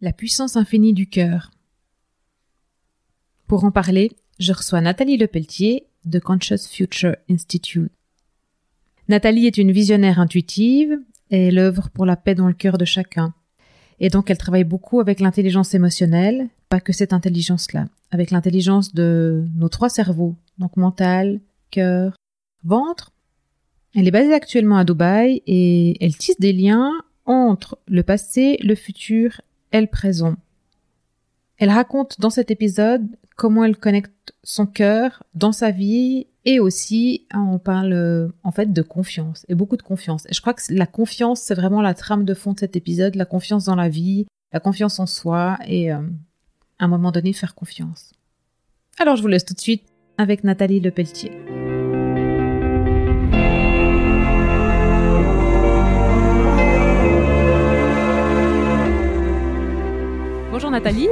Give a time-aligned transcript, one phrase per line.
[0.00, 1.50] La puissance infinie du cœur.
[3.48, 7.90] Pour en parler, je reçois Nathalie Lepelletier de Conscious Future Institute.
[9.08, 11.00] Nathalie est une visionnaire intuitive
[11.32, 13.34] et elle œuvre pour la paix dans le cœur de chacun.
[13.98, 19.48] Et donc elle travaille beaucoup avec l'intelligence émotionnelle, pas que cette intelligence-là, avec l'intelligence de
[19.56, 21.40] nos trois cerveaux, donc mental,
[21.72, 22.16] cœur,
[22.62, 23.10] ventre.
[23.96, 26.92] Elle est basée actuellement à Dubaï et elle tisse des liens
[27.24, 29.40] entre le passé, le futur
[29.72, 30.36] et le présent.
[31.58, 37.26] Elle raconte dans cet épisode comment elle connecte son cœur dans sa vie et aussi
[37.34, 40.26] on parle en fait de confiance et beaucoup de confiance.
[40.26, 43.16] Et je crois que la confiance c'est vraiment la trame de fond de cet épisode,
[43.16, 46.00] la confiance dans la vie, la confiance en soi et euh,
[46.78, 48.12] à un moment donné faire confiance.
[48.98, 49.84] Alors je vous laisse tout de suite
[50.16, 51.57] avec Nathalie Lepelletier.
[60.58, 61.06] Bonjour Nathalie.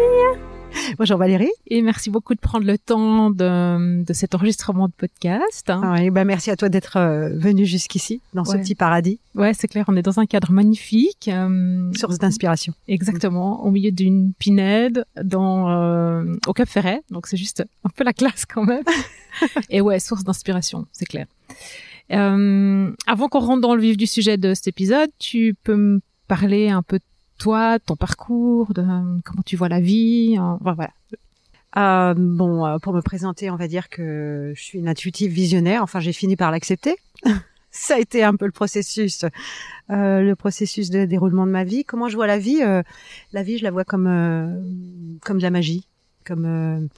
[0.99, 1.53] Bonjour Valérie.
[1.69, 5.71] Et merci beaucoup de prendre le temps de, de cet enregistrement de podcast.
[5.71, 9.21] Ah bah merci à toi d'être euh, venu jusqu'ici, dans ce petit paradis.
[9.37, 11.31] Ouais, c'est clair, on est dans un cadre magnifique.
[11.33, 12.73] Euh, Source d'inspiration.
[12.89, 18.03] Exactement, au milieu d'une pinède, dans euh, au Cap Ferret, donc c'est juste un peu
[18.03, 18.83] la classe quand même.
[19.71, 21.27] Et ouais, source d'inspiration, c'est clair.
[22.11, 26.01] Euh, avant qu'on rentre dans le vif du sujet de cet épisode, tu peux me
[26.27, 27.05] parler un peu de
[27.39, 28.83] toi, ton parcours, de
[29.23, 30.37] comment tu vois la vie.
[30.61, 30.91] voilà.
[31.77, 35.83] Euh, bon, euh, pour me présenter, on va dire que je suis une intuitive visionnaire.
[35.83, 36.97] Enfin, j'ai fini par l'accepter.
[37.77, 39.27] Ça a été un peu le processus,
[39.91, 41.85] euh, le processus de déroulement de ma vie.
[41.85, 42.83] Comment je vois la vie euh,
[43.35, 44.47] La vie, je la vois comme euh,
[45.21, 45.87] comme de la magie,
[46.25, 46.89] comme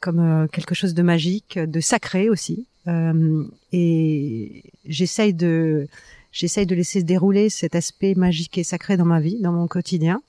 [0.00, 2.66] comme quelque chose de magique, de sacré aussi.
[3.72, 5.88] et j'essaye de
[6.32, 9.68] j'essaye de laisser se dérouler cet aspect magique et sacré dans ma vie, dans mon
[9.68, 10.22] quotidien.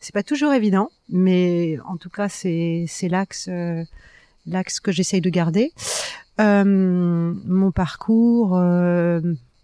[0.00, 3.84] C'est pas toujours évident, mais en tout cas, c'est c'est l'axe euh,
[4.46, 5.72] l'axe que j'essaye de garder.
[6.40, 9.20] Euh, mon parcours, euh,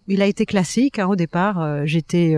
[0.07, 0.99] il a été classique.
[0.99, 2.35] Hein, au départ, euh, j'étais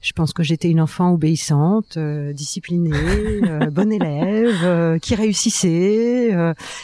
[0.00, 2.90] je pense que j'étais une enfant obéissante, disciplinée,
[3.72, 6.30] bonne élève, qui réussissait,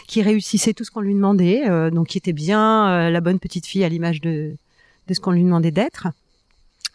[0.07, 3.85] qui réussissait tout ce qu'on lui demandait, donc qui était bien la bonne petite fille
[3.85, 4.57] à l'image de
[5.11, 6.07] de ce qu'on lui demandait d'être.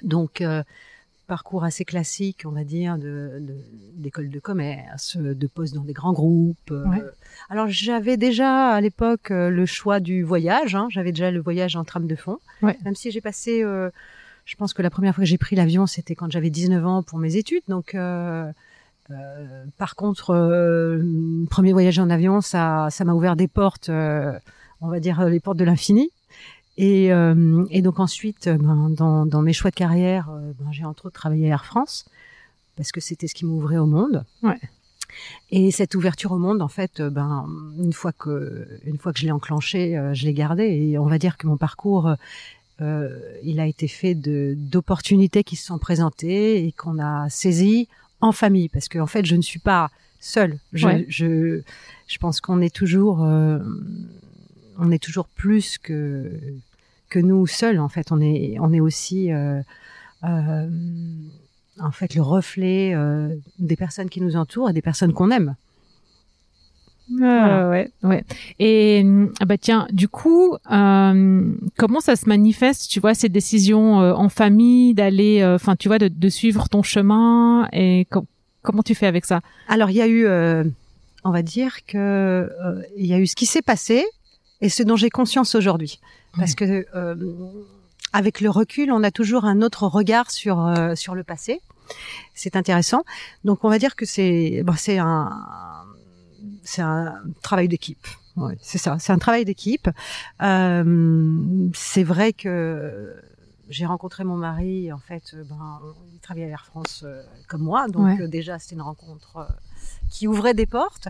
[0.01, 0.63] Donc, euh,
[1.27, 3.43] parcours assez classique, on va dire, de
[3.95, 6.71] d'école de, commerce, de poste dans des grands groupes.
[6.71, 6.85] Euh.
[7.49, 10.75] Alors, j'avais déjà à l'époque euh, le choix du voyage.
[10.75, 10.87] Hein.
[10.91, 12.39] J'avais déjà le voyage en trame de fond.
[12.61, 16.15] Même si j'ai passé, je pense que la première fois que j'ai pris l'avion, c'était
[16.15, 17.63] quand j'avais 19 ans pour mes études.
[17.67, 17.97] Donc,
[19.77, 20.27] par contre,
[21.49, 25.57] premier voyage en avion, ça, ça m'a ouvert des portes, on va dire les portes
[25.57, 26.11] de l'infini.
[26.77, 30.71] Et, euh, et, donc ensuite, euh, ben, dans, dans, mes choix de carrière, euh, ben,
[30.71, 32.05] j'ai entre autres travaillé à Air France
[32.75, 34.25] parce que c'était ce qui m'ouvrait au monde.
[34.43, 34.59] Ouais.
[35.49, 37.45] Et cette ouverture au monde, en fait, ben
[37.79, 40.63] une fois que une fois que je l'ai enclenché, je l'ai gardé.
[40.63, 42.13] Et on va dire que mon parcours,
[42.81, 47.87] euh, il a été fait de d'opportunités qui se sont présentées et qu'on a saisies
[48.19, 50.59] en famille, parce qu'en en fait, je ne suis pas seule.
[50.73, 51.61] Je je,
[52.07, 53.25] je pense qu'on est toujours
[54.77, 56.31] on est toujours plus que
[57.09, 58.11] que nous seuls en fait.
[58.11, 59.61] On est on est aussi euh,
[60.23, 60.69] euh,
[61.79, 65.55] en fait le reflet euh, des personnes qui nous entourent et des personnes qu'on aime.
[67.21, 68.23] Ah, ouais, ouais.
[68.57, 69.05] Et
[69.39, 74.95] ah bah tiens, du coup, comment ça se manifeste, tu vois, ces décisions en famille,
[74.95, 78.07] d'aller, enfin, tu vois, de, suivre ton chemin et
[78.63, 79.41] comment tu fais avec ça?
[79.67, 80.25] Alors, il y a eu,
[81.23, 82.49] on va dire que
[82.97, 84.03] il y a eu ce qui s'est passé
[84.65, 85.99] et ce dont j'ai conscience aujourd'hui.
[86.37, 87.15] Parce que euh,
[88.13, 91.61] avec le recul, on a toujours un autre regard sur euh, sur le passé.
[92.33, 93.03] C'est intéressant.
[93.43, 95.29] Donc on va dire que c'est bon, c'est un
[96.63, 98.07] c'est un travail d'équipe.
[98.37, 99.87] Ouais, c'est ça, c'est un travail d'équipe.
[100.41, 103.13] Euh, c'est vrai que
[103.69, 105.79] j'ai rencontré mon mari, en fait, euh, ben,
[106.13, 109.47] il travaillait à Air France euh, comme moi, donc euh, déjà c'était une rencontre
[110.09, 111.07] qui ouvrait des portes.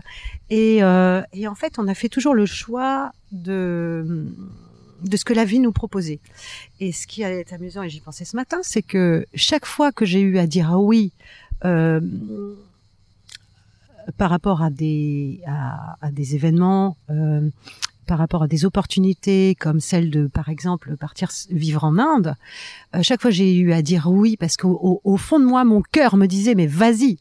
[0.50, 4.26] Et, et, en fait, on a fait toujours le choix de
[5.02, 6.20] de ce que la vie nous proposait.
[6.80, 10.06] Et ce qui est amusant, et j'y pensais ce matin, c'est que chaque fois que
[10.06, 11.12] j'ai eu à dire ah oui
[14.18, 16.96] par rapport à des à, à des événements
[18.06, 22.34] par rapport à des opportunités comme celle de, par exemple, partir vivre en Inde,
[22.94, 25.82] euh, chaque fois j'ai eu à dire oui parce qu'au au, fond de moi, mon
[25.82, 27.18] cœur me disait mais vas-y.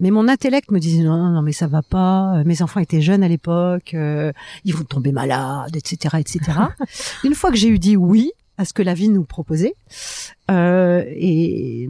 [0.00, 2.38] Mais mon intellect me disait non, non, non, mais ça va pas.
[2.38, 4.32] Euh, mes enfants étaient jeunes à l'époque, euh,
[4.64, 6.58] ils vont tomber malades, etc., etc.
[7.24, 9.74] Une fois que j'ai eu dit oui à ce que la vie nous proposait,
[10.48, 11.88] et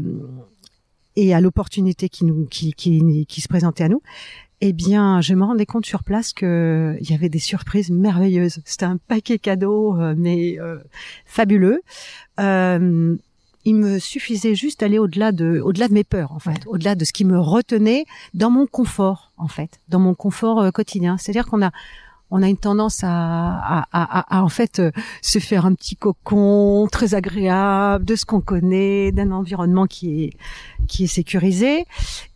[1.16, 4.02] et à l'opportunité qui nous qui, qui, qui se présentait à nous,
[4.60, 8.60] eh bien, je me rendais compte sur place que il y avait des surprises merveilleuses.
[8.64, 10.78] C'était un paquet cadeau, euh, mais euh,
[11.24, 11.80] fabuleux.
[12.38, 13.16] Euh,
[13.64, 17.04] il me suffisait juste d'aller au-delà de, au-delà de mes peurs, en fait, au-delà de
[17.04, 21.18] ce qui me retenait dans mon confort, en fait, dans mon confort quotidien.
[21.18, 21.70] C'est-à-dire qu'on a,
[22.30, 23.08] on a une tendance à,
[23.92, 24.90] à, à, en fait euh,
[25.22, 30.32] se faire un petit cocon très agréable de ce qu'on connaît, d'un environnement qui est
[30.86, 31.84] qui est sécurisé,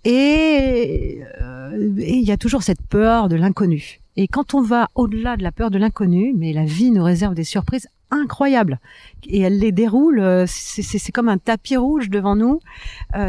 [0.05, 4.01] et euh, il y a toujours cette peur de l'inconnu.
[4.17, 7.35] Et quand on va au-delà de la peur de l'inconnu, mais la vie nous réserve
[7.35, 8.79] des surprises incroyables
[9.27, 10.21] et elle les déroule.
[10.21, 12.61] Euh, c'est comme un tapis rouge devant nous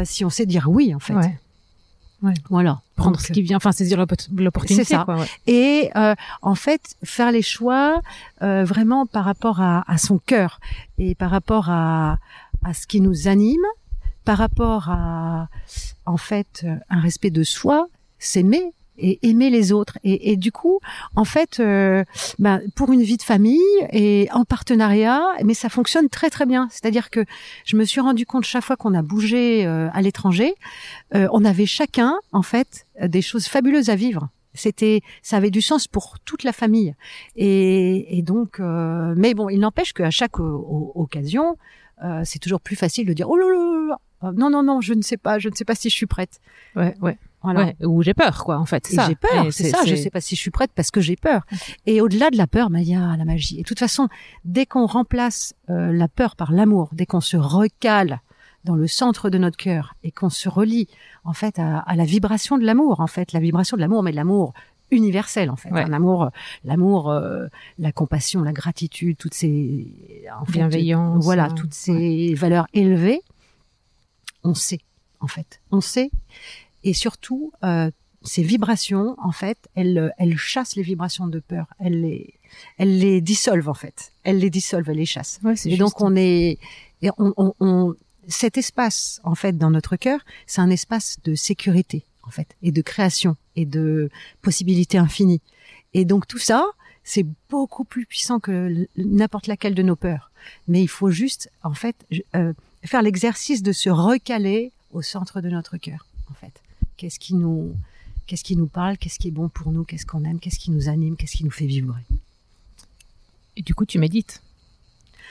[0.04, 1.14] si on sait dire oui en fait.
[1.14, 1.38] Ouais.
[2.50, 2.80] Voilà.
[2.96, 4.84] Prendre ce qui vient, enfin saisir l'opportunité.
[4.84, 5.04] C'est ça.
[5.04, 5.26] Quoi, ouais.
[5.46, 8.00] Et euh, en fait, faire les choix
[8.42, 10.60] euh, vraiment par rapport à, à son cœur
[10.98, 12.18] et par rapport à,
[12.64, 13.64] à ce qui nous anime,
[14.24, 15.48] par rapport à
[16.06, 17.86] en fait un respect de soi,
[18.18, 19.98] s'aimer et aimer les autres.
[20.04, 20.80] Et, et du coup,
[21.14, 22.04] en fait, euh,
[22.38, 23.60] ben, pour une vie de famille
[23.92, 26.68] et en partenariat, mais ça fonctionne très très bien.
[26.70, 27.24] C'est-à-dire que
[27.64, 30.54] je me suis rendu compte chaque fois qu'on a bougé euh, à l'étranger,
[31.14, 34.28] euh, on avait chacun en fait des choses fabuleuses à vivre.
[34.54, 36.94] C'était, ça avait du sens pour toute la famille.
[37.36, 41.56] Et, et donc, euh, mais bon, il n'empêche qu'à chaque occasion,
[42.02, 44.94] euh, c'est toujours plus facile de dire oh là là, là non non non, je
[44.94, 46.40] ne sais pas, je ne sais pas si je suis prête.
[46.74, 47.18] Ouais ouais.
[47.42, 47.64] Voilà.
[47.66, 48.88] Ouais, ou j'ai peur, quoi, en fait.
[48.90, 49.78] J'ai peur, c'est ça.
[49.86, 51.42] Je sais pas si je suis prête parce que j'ai peur.
[51.86, 53.56] Et au-delà de la peur, il y a la magie.
[53.58, 54.08] Et de toute façon,
[54.44, 58.20] dès qu'on remplace euh, la peur par l'amour, dès qu'on se recale
[58.64, 60.88] dans le centre de notre cœur et qu'on se relie,
[61.24, 64.10] en fait, à, à la vibration de l'amour, en fait, la vibration de l'amour, mais
[64.10, 64.52] de l'amour
[64.92, 65.82] universel en fait Ouais.
[65.82, 66.30] un amour
[66.62, 72.34] l'amour euh, la compassion la gratitude toutes ces en fait, Bienveillance, voilà euh, toutes ces
[72.34, 73.20] valeurs élevées
[74.44, 74.78] on sait
[75.18, 76.12] en fait on sait
[76.86, 77.90] et surtout euh,
[78.22, 81.66] ces vibrations en fait elles elles chassent les vibrations de peur.
[81.84, 82.34] Elles les
[82.78, 83.98] elles les dissolvent en fait.
[84.24, 85.38] Elles les dissolvent elles les chassent.
[85.44, 86.58] Ouais, et donc on est
[87.02, 87.94] et on, on, on-
[88.28, 92.72] cet espace en fait dans notre cœur c'est un espace de sécurité en fait et
[92.72, 94.10] de création et de
[94.42, 95.42] possibilités infinies.
[95.94, 96.64] Et donc tout ça
[97.04, 100.30] c'est beaucoup plus puissant que n'importe laquelle de nos peurs.
[100.66, 101.96] Mais il faut juste en fait
[102.34, 102.52] euh,
[102.84, 106.54] faire l'exercice de se recaler au centre de notre cœur en fait
[106.96, 107.76] qu'est-ce qui nous
[108.26, 108.98] qu'est-ce qui nous parle?
[108.98, 109.84] Qu'est-ce qui est bon pour nous?
[109.84, 110.40] Qu'est-ce qu'on aime?
[110.40, 111.16] Qu'est-ce qui nous anime?
[111.16, 112.02] Qu'est-ce qui nous fait vibrer?
[113.56, 114.42] Et du coup, tu médites.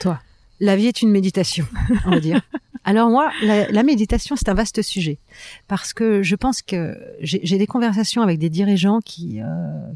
[0.00, 0.20] Toi.
[0.60, 1.66] La vie est une méditation,
[2.06, 2.40] on va dire.
[2.88, 5.18] Alors moi, la, la méditation, c'est un vaste sujet
[5.66, 9.44] parce que je pense que j'ai des conversations avec des dirigeants qui, euh,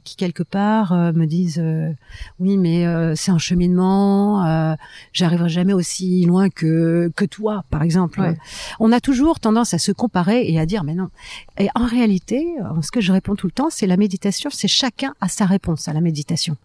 [0.02, 1.92] qui quelque part euh, me disent euh,
[2.40, 4.74] oui, mais euh, c'est un cheminement, euh,
[5.12, 8.20] j'arriverai jamais aussi loin que que toi, par exemple.
[8.20, 8.36] Ouais.
[8.80, 11.10] On a toujours tendance à se comparer et à dire mais non.
[11.58, 12.44] Et en réalité,
[12.82, 15.86] ce que je réponds tout le temps, c'est la méditation, c'est chacun a sa réponse
[15.86, 16.56] à la méditation.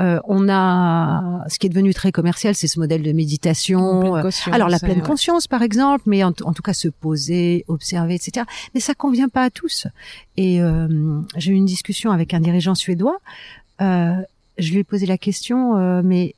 [0.00, 3.33] Euh, on a ce qui est devenu très commercial, c'est ce modèle de méditation.
[4.16, 5.06] Euh, alors la pleine ouais.
[5.06, 8.46] conscience, par exemple, mais en, en tout cas se poser, observer, etc.
[8.74, 9.86] Mais ça convient pas à tous.
[10.36, 13.18] Et euh, j'ai eu une discussion avec un dirigeant suédois.
[13.80, 14.14] Euh,
[14.58, 16.34] je lui ai posé la question, euh, mais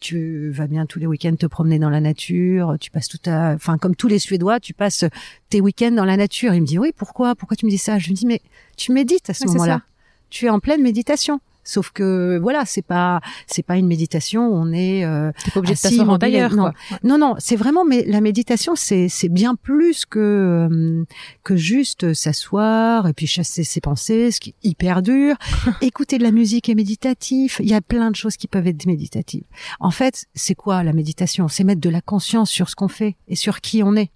[0.00, 3.52] tu vas bien tous les week-ends te promener dans la nature, tu passes tout à,
[3.52, 5.04] enfin comme tous les Suédois, tu passes
[5.50, 6.54] tes week-ends dans la nature.
[6.54, 7.98] Il me dit oui, pourquoi, pourquoi tu me dis ça?
[7.98, 8.40] Je lui dis mais
[8.78, 9.82] tu médites à ce Ouais, moment-là.
[10.30, 11.40] Tu es en pleine méditation.
[11.70, 14.48] Sauf que voilà, c'est pas c'est pas une méditation.
[14.48, 16.62] où On est euh, pas obligé de assis, t'asseoir en mobile, tailleur, non.
[16.64, 16.72] quoi.
[16.90, 16.98] Ouais.
[17.04, 21.04] non, non, c'est vraiment, mais la méditation, c'est c'est bien plus que euh,
[21.44, 25.36] que juste s'asseoir et puis chasser ses pensées, ce qui est hyper dur.
[25.80, 27.60] Écouter de la musique est méditatif.
[27.62, 29.44] Il y a plein de choses qui peuvent être méditatives.
[29.78, 31.46] En fait, c'est quoi la méditation?
[31.46, 34.10] C'est mettre de la conscience sur ce qu'on fait et sur qui on est.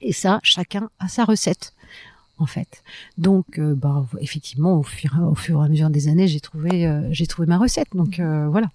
[0.00, 1.74] Et ça, chacun a sa recette.
[2.40, 2.82] En fait,
[3.18, 6.86] donc, euh, bah, effectivement, au fur, au fur et à mesure des années, j'ai trouvé,
[6.86, 7.88] euh, j'ai trouvé ma recette.
[7.94, 8.68] Donc euh, voilà.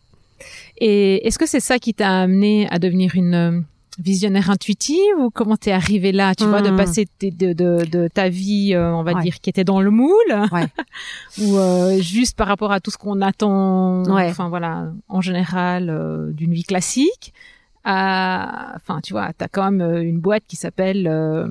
[0.78, 3.66] Et est-ce que c'est ça qui t'a amené à devenir une
[3.98, 6.76] visionnaire intuitive ou comment t'es arrivé là, tu vois, de Hmm.
[6.78, 9.24] passer de, de, de ta vie, on va Ouais.
[9.24, 10.12] dire, qui était dans le moule,
[10.52, 10.68] Ouais.
[11.42, 14.30] ou juste par rapport à tout ce qu'on attend, Ouais.
[14.30, 17.34] enfin voilà, en général, d'une vie classique.
[17.86, 21.48] À- Enfin, tu vois, t'as quand même euh, une boîte qui s'appelle euh,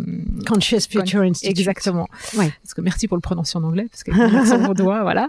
[0.46, 1.58] Conscious Future Institute.
[1.58, 2.06] Exactement.
[2.36, 2.52] Ouais.
[2.62, 5.28] Parce que merci pour le prononcer en anglais, parce que l'accent vaudois, voilà.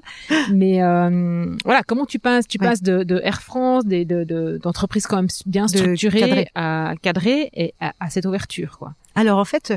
[0.51, 2.67] Mais euh, voilà, comment tu passes Tu Ouais.
[2.67, 7.50] passes de, de Air France, des de- de- d'entreprises quand même bien structurées à cadrer
[7.53, 8.93] et à, à cette ouverture, quoi.
[9.15, 9.74] Alors en fait,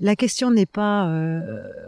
[0.00, 1.40] la question n'est pas, euh,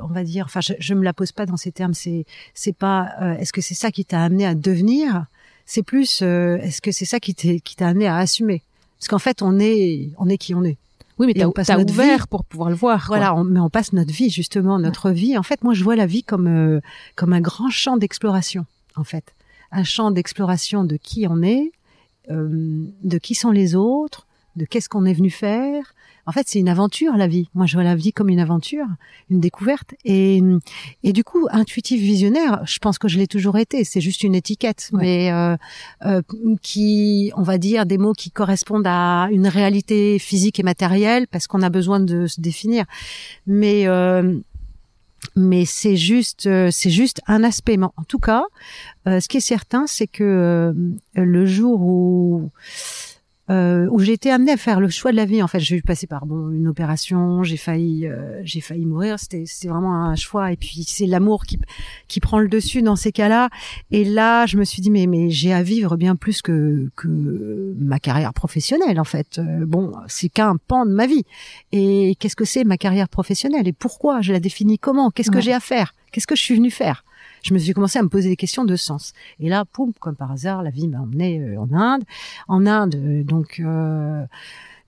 [0.03, 1.95] on va dire, enfin, je, je me la pose pas dans ces termes.
[1.95, 5.27] C'est, c'est pas, euh, est-ce que c'est ça qui t'a amené à devenir?
[5.67, 8.63] C'est plus, euh, est-ce que c'est ça qui t'a amené à assumer?
[9.03, 10.79] Parce qu'en fait, on est, on est qui on est.
[11.19, 12.27] Oui, mais t'as ouvert vie.
[12.31, 13.07] pour pouvoir le voir.
[13.09, 15.37] Voilà, on, mais on passe notre vie justement, notre vie.
[15.37, 16.81] En fait, moi, je vois la vie comme euh,
[17.17, 18.65] comme un grand champ d'exploration.
[18.95, 19.35] En fait,
[19.73, 21.73] un champ d'exploration de qui on est,
[22.31, 25.95] euh, de qui sont les autres, de qu'est-ce qu'on est venu faire.
[26.25, 27.49] En fait, c'est une aventure la vie.
[27.55, 28.87] Moi, je vois la vie comme une aventure,
[29.29, 29.95] une découverte.
[30.05, 30.41] Et
[31.03, 33.83] et du coup, intuitif visionnaire, je pense que je l'ai toujours été.
[33.83, 35.01] C'est juste une étiquette, Ouais.
[35.03, 35.57] mais euh,
[36.07, 36.23] euh,
[36.63, 41.47] qui, on va dire, des mots qui correspondent à une réalité physique et matérielle, parce
[41.49, 42.85] qu'on a besoin de se définir.
[43.47, 44.39] Mais euh,
[45.37, 47.77] mais c'est juste euh, c'est juste un aspect.
[47.77, 48.45] Mais en tout cas,
[49.09, 50.73] euh, ce qui est certain, c'est que euh,
[51.15, 52.51] le jour où
[53.51, 55.43] euh, où j'ai été amenée à faire le choix de la vie.
[55.43, 59.19] En fait, j'ai eu passé par bon une opération, j'ai failli euh, j'ai failli mourir.
[59.19, 60.53] C'était c'était vraiment un choix.
[60.53, 61.59] Et puis c'est l'amour qui
[62.09, 63.51] qui prend le dessus dans ces cas-là.
[63.91, 67.75] Et là, je me suis dit mais mais j'ai à vivre bien plus que que
[67.79, 68.99] ma carrière professionnelle.
[69.01, 71.25] En fait, Euh, bon, c'est qu'un pan de ma vie.
[71.73, 73.67] Et qu'est-ce que c'est ma carrière professionnelle?
[73.67, 74.21] Et pourquoi?
[74.21, 75.11] Je la définis comment?
[75.11, 75.95] Qu'est-ce que j'ai à faire?
[76.13, 77.05] Qu'est-ce que je suis venue faire?
[77.43, 79.13] Je me suis commencé à me poser des questions de sens.
[79.41, 82.03] Et là, poum, comme par hasard, la vie m'a emmené euh, en Inde.
[82.49, 83.61] En Inde, euh, donc.
[83.61, 84.25] Euh,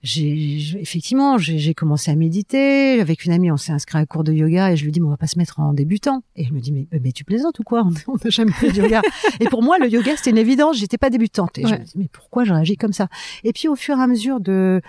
[0.03, 4.23] j'ai effectivement j'ai commencé à méditer avec une amie on s'est inscrit à un cours
[4.23, 6.43] de yoga et je lui dis mais on va pas se mettre en débutant et
[6.45, 7.87] elle me dit mais mais tu plaisantes ou quoi?
[8.07, 9.01] On n'a jamais fait de yoga
[9.39, 11.93] et pour moi le yoga c'était une évidence j'étais pas débutante et je me dis
[11.95, 13.07] mais pourquoi j'ai réagi comme ça?
[13.43, 14.79] Et puis au fur et à mesure de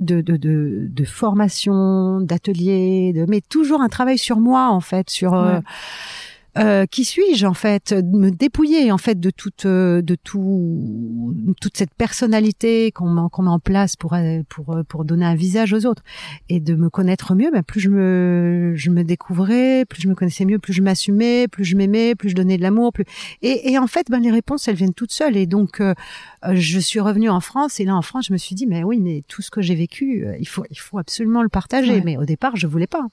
[0.00, 5.08] de, de, de, de formation, d'atelier, de, mais toujours un travail sur moi en fait,
[5.08, 5.56] sur euh, Ouais.
[5.58, 5.60] euh,
[6.90, 11.76] qui suis-je en fait, de me dépouiller en fait de toute euh, de tout toute
[11.76, 15.34] cette personnalité qu'on met, qu'on met en place pour euh, pour euh, pour donner un
[15.34, 16.02] visage aux autres
[16.48, 17.50] et de me connaître mieux.
[17.52, 21.48] Ben plus je me je me découvrais, plus je me connaissais mieux, plus je m'assumais,
[21.48, 23.04] plus je m'aimais, plus je donnais de l'amour, plus
[23.42, 25.94] et, et en fait ben les réponses elles viennent toutes seules et donc euh,
[26.44, 28.84] euh, je suis revenue en France et là en France je me suis dit mais
[28.84, 31.94] oui mais tout ce que j'ai vécu euh, il faut il faut absolument le partager
[31.94, 32.02] Ouais.
[32.04, 33.06] mais au départ je voulais pas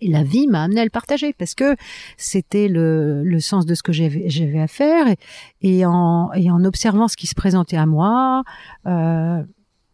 [0.00, 1.76] et la vie m'a amené à le partager parce que
[2.16, 5.06] c'était le, le sens de ce que j'avais à faire.
[5.08, 8.42] Et, et en et en observant ce qui se présentait à moi
[8.86, 9.42] euh,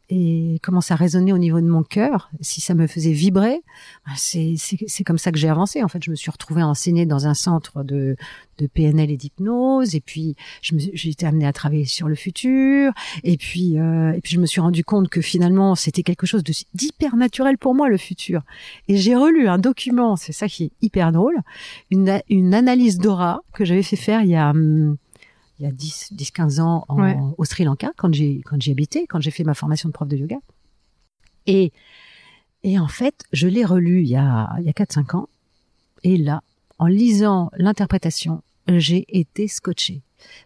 [0.09, 3.63] et comment ça résonnait au niveau de mon cœur, si ça me faisait vibrer,
[4.07, 5.83] bah, c'est comme ça que j'ai avancé.
[5.83, 8.17] En fait, je me suis retrouvée enseignée dans un centre de
[8.59, 13.37] de PNL et d'hypnose, et puis j'ai été amenée à travailler sur le futur, et
[13.37, 16.43] puis euh, et puis je me suis rendu compte que finalement c'était quelque chose
[16.75, 18.43] d'hyper naturel pour moi le futur.
[18.89, 21.37] Et j'ai relu un document, c'est ça qui est hyper drôle,
[21.91, 24.97] une une analyse d'aura que j'avais fait faire il y a hum,
[25.59, 27.17] il y a 10 10 15 ans en, Ouais.
[27.39, 30.09] au Sri Lanka quand j'ai quand j'y habitais, quand j'ai fait ma formation de prof
[30.09, 30.37] de yoga.
[31.47, 31.73] Et
[32.63, 35.29] et en fait, je l'ai relu il y a il y a 4 5 ans
[36.03, 36.43] et là,
[36.79, 40.03] en lisant l'interprétation, j'ai été scotchée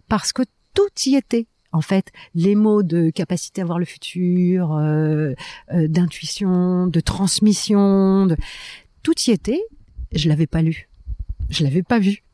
[0.08, 0.42] parce que
[0.74, 1.46] tout y était.
[1.72, 5.34] En fait, les mots de capacité à voir le futur, euh,
[5.72, 8.36] euh, d'intuition, de transmission, de...
[9.04, 9.60] tout y était.
[10.12, 10.88] Je l'avais pas lu,
[11.48, 12.24] je l'avais pas vu.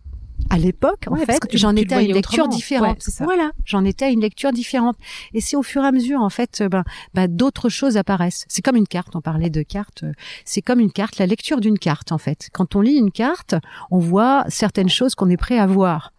[0.50, 2.56] À l'époque, en Ouais, fait, j'en étais à une lecture autrement.
[2.56, 2.98] différente.
[3.06, 4.96] Ouais, voilà, j'en étais à une lecture différente.
[5.34, 8.44] Et c'est au fur et à mesure, en fait, euh, ben, ben, d'autres choses apparaissent.
[8.48, 9.16] C'est comme une carte.
[9.16, 10.04] On parlait de carte.
[10.04, 10.12] euh,
[10.44, 12.48] C'est comme une carte, la lecture d'une carte, en fait.
[12.52, 13.54] Quand on lit une carte,
[13.90, 16.12] on voit certaines choses qu'on est prêt à voir.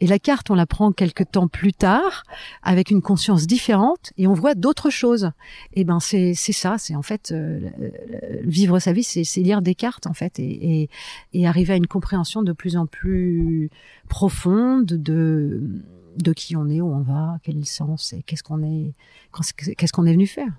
[0.00, 2.24] Et la carte, on la prend quelques temps plus tard,
[2.62, 5.30] avec une conscience différente, et on voit d'autres choses.
[5.72, 7.70] Et ben c'est c'est ça, c'est en fait euh,
[8.42, 10.90] vivre sa vie, c'est lire des cartes en fait, et, et
[11.32, 13.70] et arriver à une compréhension de plus en plus
[14.08, 15.60] profonde de
[16.16, 18.94] de qui on est, où on va, quel sens, et qu'est-ce qu'on est,
[19.76, 20.52] qu'est-ce qu'on est venu faire.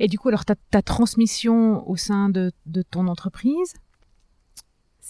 [0.00, 3.74] Et du coup, alors ta, ta transmission au sein de, de ton entreprise,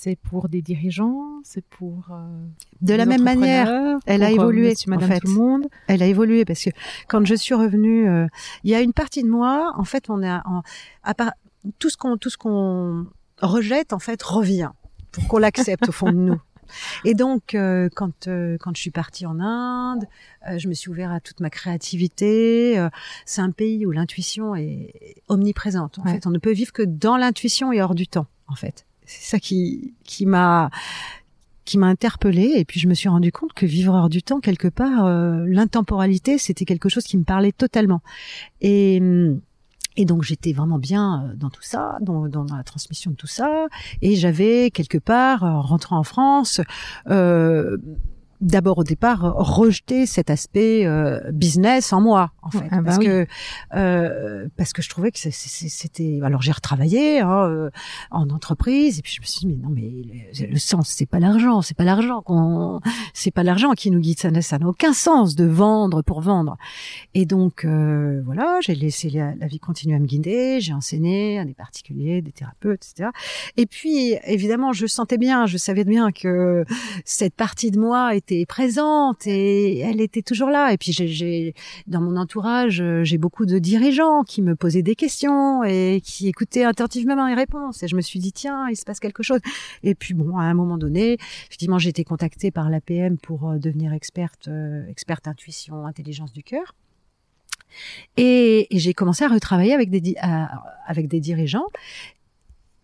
[0.02, 2.44] c'est pour des dirigeants, c'est pour euh,
[2.80, 3.68] De la même manière,
[4.06, 5.21] elle a euh, évolué, monsieur, en fait.
[5.21, 5.66] tout le monde.
[5.87, 6.71] elle a évolué parce que
[7.09, 8.26] quand je suis revenue, euh,
[8.64, 10.62] il y a une partie de moi, en fait, on a en,
[11.04, 11.32] à part
[11.78, 13.06] tout ce qu'on tout ce qu'on
[13.40, 14.71] rejette, en fait, revient
[15.12, 16.40] pour qu'on l'accepte au fond de nous.
[17.04, 20.06] Et donc, euh, quand euh, quand je suis partie en Inde,
[20.49, 22.78] euh, je me suis ouvert à toute ma créativité.
[22.78, 22.88] euh,
[23.26, 24.94] c'est un pays où l'intuition est
[25.28, 25.99] omniprésente.
[25.99, 26.14] En Ouais.
[26.14, 28.26] fait, on ne peut vivre que dans l'intuition et hors du temps.
[28.49, 30.71] En fait, c'est ça qui qui m'a
[31.64, 32.54] qui m'a interpellée.
[32.57, 35.45] Et puis je me suis rendu compte que vivre hors du temps quelque part euh,
[35.47, 38.02] l'intemporalité c'était quelque chose qui me parlait totalement.
[38.61, 39.40] Et hum,
[39.97, 43.26] et donc j'étais vraiment bien euh, dans tout ça, dans, dans la transmission de tout
[43.26, 43.66] ça,
[44.00, 46.61] et j'avais quelque part, euh, en rentrant en France,
[48.42, 52.66] d'abord au départ rejeté cet aspect euh, business en moi en fait.
[52.70, 53.06] Ah bah parce oui.
[53.06, 53.26] que
[53.75, 57.70] euh, parce que je trouvais que c'était alors j'ai retravaillé hein, euh,
[58.11, 59.92] en entreprise et puis je me suis dit mais non mais
[60.40, 62.80] le, le sens c'est pas l'argent c'est pas l'argent qu'on
[63.14, 66.20] c'est pas l'argent qui nous guide ça n'a ça n'a aucun sens de vendre pour
[66.20, 66.56] vendre.
[67.14, 71.38] Et donc euh, voilà j'ai laissé la, la vie continuer à me guider j'ai enseigné
[71.38, 73.11] à des particuliers des thérapeutes etc
[73.56, 76.64] et puis évidemment je sentais bien je savais bien que
[77.04, 80.73] cette partie de moi était présente et elle était toujours là.
[80.73, 81.55] Et puis j'ai,
[81.87, 86.29] dans mon entourage, euh, j'ai beaucoup de dirigeants qui me posaient des questions et qui
[86.29, 87.83] écoutaient attentivement mes réponses.
[87.83, 89.41] Et je me suis dit tiens, il se passe quelque chose.
[89.83, 93.59] Et puis bon, à un moment donné, effectivement, j'ai été contactée par l'APM pour euh,
[93.59, 96.75] devenir experte, euh, experte intuition, intelligence du cœur.
[98.17, 100.15] Et, j'ai commencé à retravailler avec des,
[100.87, 101.67] avec des dirigeants.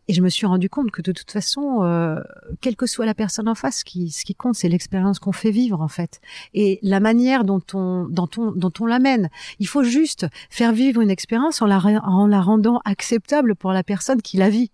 [0.08, 2.20] Et je me suis rendu compte que de toute façon, euh,
[2.62, 5.32] quelle que soit la personne en face, ce qui, ce qui compte, c'est l'expérience qu'on
[5.32, 6.20] fait vivre en fait,
[6.54, 9.28] et la manière dont on, dont on, dont on l'amène.
[9.58, 13.82] Il faut juste faire vivre une expérience en la, en la rendant acceptable pour la
[13.84, 14.70] personne qui la vit.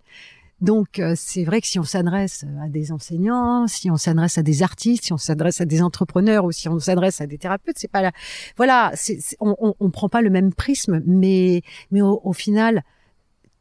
[0.60, 4.42] Donc euh, c'est vrai que si on s'adresse à des enseignants, si on s'adresse à
[4.42, 7.76] des artistes, si on s'adresse à des entrepreneurs ou si on s'adresse à des thérapeutes,
[7.76, 8.12] c'est pas la,
[8.56, 12.84] voilà, c'est- on, on, on prend pas le même prisme, mais mais au, au final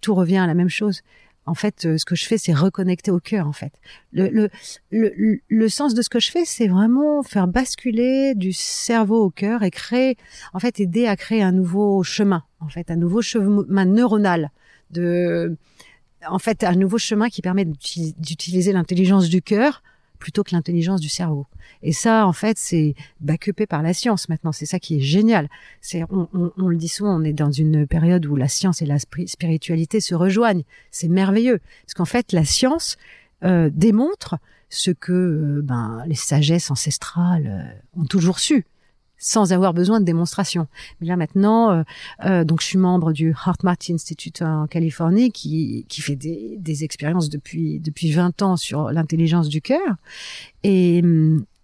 [0.01, 1.01] tout revient à la même chose.
[1.45, 3.47] En fait, euh, ce que je fais, c'est reconnecter au cœur.
[3.47, 3.73] En fait,
[4.13, 4.50] le, le,
[4.91, 9.29] le, le sens de ce que je fais, c'est vraiment faire basculer du cerveau au
[9.29, 10.15] cœur et créer,
[10.53, 14.51] en fait, aider à créer un nouveau chemin, en fait, un nouveau chemin neuronal
[14.91, 15.57] de,
[16.27, 19.83] en fait, un nouveau chemin qui permet d'uti- d'utiliser l'intelligence du cœur
[20.23, 21.45] plutôt que l'intelligence du cerveau.
[21.81, 24.53] Et ça, en fait, c'est backupé par la science maintenant.
[24.53, 25.49] C'est ça qui est génial.
[25.81, 28.81] C'est, on, on, on le dit souvent, on est dans une période où la science
[28.81, 30.63] et la spiritualité se rejoignent.
[30.91, 31.59] C'est merveilleux.
[31.85, 32.95] Parce qu'en fait, la science
[33.43, 34.37] euh, démontre
[34.69, 38.65] ce que euh, ben, les sagesses ancestrales euh, ont toujours su,
[39.23, 40.67] sans avoir besoin de démonstration.
[40.99, 41.83] Mais là maintenant, euh,
[42.25, 46.83] euh, donc je suis membre du HeartMath Institute en Californie, qui, qui fait des, des
[46.83, 49.95] expériences depuis depuis 20 ans sur l'intelligence du cœur,
[50.63, 51.01] et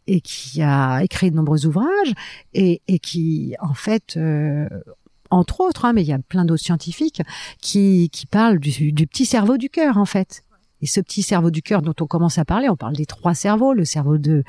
[0.07, 2.13] et qui a écrit de nombreux ouvrages
[2.55, 4.67] et, et qui en fait euh,
[5.29, 7.21] entre autres, hein, mais il y a plein d'autres scientifiques
[7.61, 10.43] qui, qui parlent du, du petit cerveau du cœur, en fait.
[10.81, 13.33] Et ce petit cerveau du cœur dont on commence à parler, on parle des trois
[13.33, 14.43] cerveaux, le cerveau de,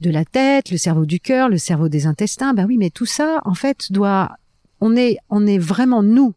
[0.00, 2.52] de la tête, le cerveau du cœur, le cerveau des intestins.
[2.54, 4.36] Ben oui, mais tout ça, en fait, doit,
[4.80, 6.34] on est, on est vraiment nous.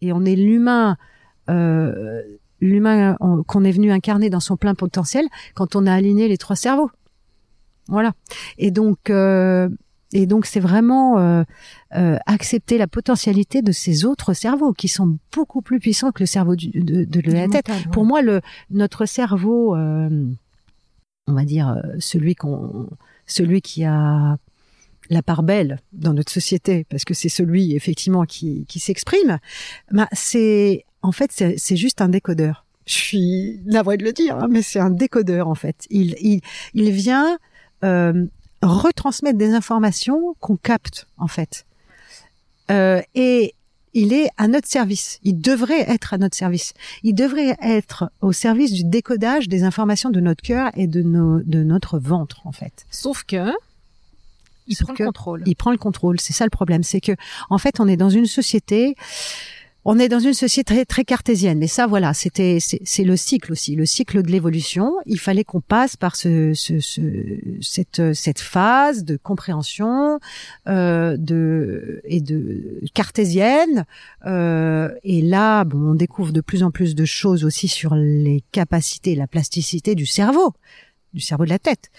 [0.00, 0.96] Et on est l'humain,
[1.50, 2.22] euh,
[2.60, 6.38] l'humain on- qu'on est venu incarner dans son plein potentiel quand on a aligné les
[6.38, 6.90] trois cerveaux.
[7.88, 8.12] Voilà.
[8.56, 9.68] Et donc, euh,
[10.12, 11.44] et donc c'est vraiment euh,
[11.96, 16.26] euh, accepter la potentialité de ces autres cerveaux qui sont beaucoup plus puissants que le
[16.26, 17.68] cerveau du- de, de, la tête.
[17.68, 17.92] mental, ouais.
[17.92, 20.26] Pour moi, le notre cerveau, euh,
[21.26, 22.88] on va dire euh, celui qu'on,
[23.26, 24.36] celui qui a
[25.10, 29.38] la part belle dans notre société, parce que c'est celui effectivement qui, qui s'exprime.
[29.90, 32.64] Bah, c'est en fait c'est c'est juste un décodeur.
[32.86, 35.86] Je suis navrée de le dire, hein, mais c'est un décodeur en fait.
[35.90, 36.40] Il il
[36.74, 37.38] il vient
[37.84, 38.26] euh,
[38.62, 41.66] retransmettre des informations qu'on capte en fait.
[42.70, 43.54] Euh, et
[43.94, 45.18] il est à notre service.
[45.22, 46.74] Il devrait être à notre service.
[47.02, 51.40] Il devrait être au service du décodage des informations de notre cœur et de, nos,
[51.40, 52.86] de notre ventre, en fait.
[52.90, 53.52] Sauf que
[54.66, 55.42] il Sauf prend que le contrôle.
[55.46, 56.20] Il prend le contrôle.
[56.20, 56.84] C'est ça le problème.
[56.84, 57.12] C'est que,
[57.48, 58.94] en fait, on est dans une société.
[59.84, 63.52] On est dans une société très, très cartésienne, mais ça, voilà, c'était, c'est le cycle
[63.52, 64.92] aussi, le cycle de l'évolution.
[65.06, 66.52] Il fallait qu'on passe par ce,
[67.62, 70.18] cette, cette phase de compréhension
[70.68, 73.86] euh, de et de cartésienne.
[74.26, 78.44] Euh, et là, bon, on découvre de plus en plus de choses aussi sur les
[78.52, 80.52] capacités, la plasticité du cerveau,
[81.14, 81.90] du cerveau de la tête.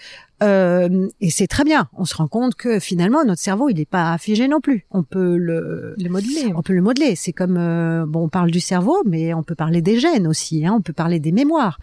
[0.42, 1.88] Euh, et c'est très bien.
[1.96, 4.86] On se rend compte que finalement notre cerveau il n'est pas figé non plus.
[4.90, 6.52] On peut le Le modeler.
[6.56, 7.14] on peut le modeler.
[7.16, 10.66] C'est comme euh, bon, on parle du cerveau, mais on peut parler des gènes aussi.
[10.66, 11.78] Hein, on peut parler des mémoires.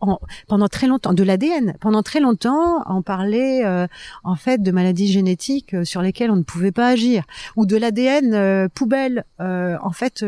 [0.00, 1.74] En- pendant très longtemps, de l'ADN.
[1.80, 3.86] Pendant très longtemps, on parlait euh,
[4.24, 7.24] en fait de maladies génétiques euh, sur lesquelles on ne pouvait pas agir,
[7.56, 9.24] ou de l'ADN poubelle.
[9.40, 10.24] Euh, en fait,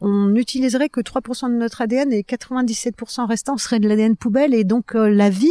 [0.00, 4.64] on n'utiliserait que 3% de notre ADN et 97% restant serait de l'ADN poubelle, et
[4.64, 5.48] donc la vie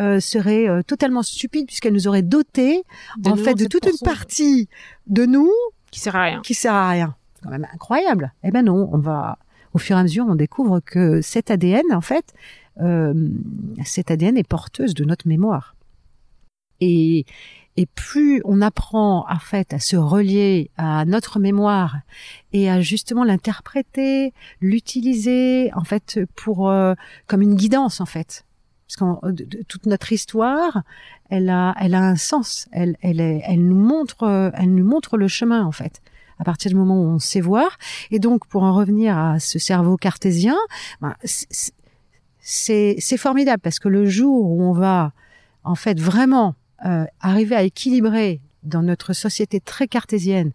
[0.00, 2.82] euh, serait euh, totalement stupide puisqu'elle nous aurait doté
[3.24, 4.68] en fait de toute une 97% partie
[5.06, 5.50] de nous
[5.90, 6.40] qui sert à rien.
[6.42, 7.14] qui sert à rien.
[7.34, 8.32] C'est quand même incroyable.
[8.42, 9.38] Eh ben non, on va
[9.74, 12.34] au fur et à mesure, on découvre que cet ADN, en fait,
[12.80, 13.14] euh,
[13.84, 15.76] cet ADN est porteuse de notre mémoire.
[16.80, 17.26] Et
[17.76, 21.98] et plus on apprend en fait à se relier à notre mémoire
[22.52, 26.94] et à justement l'interpréter, l'utiliser en fait pour euh,
[27.28, 28.44] comme une guidance en fait.
[28.88, 30.82] Parce que toute notre histoire,
[31.28, 32.68] elle a, elle a un sens.
[32.72, 36.00] Elle, elle, est, elle nous montre, elle nous montre le chemin en fait.
[36.38, 37.78] À partir du moment où on sait voir.
[38.10, 40.56] Et donc, pour en revenir à ce cerveau cartésien,
[41.00, 45.12] ben, c'est, c'est formidable parce que le jour où on va,
[45.64, 46.54] en fait, vraiment
[46.86, 50.52] euh, arriver à équilibrer dans notre société très cartésienne,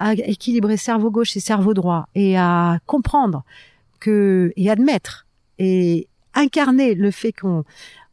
[0.00, 3.44] à équilibrer cerveau gauche et cerveau droit, et à comprendre
[4.00, 5.26] que et admettre
[5.58, 7.64] et incarner le fait qu'on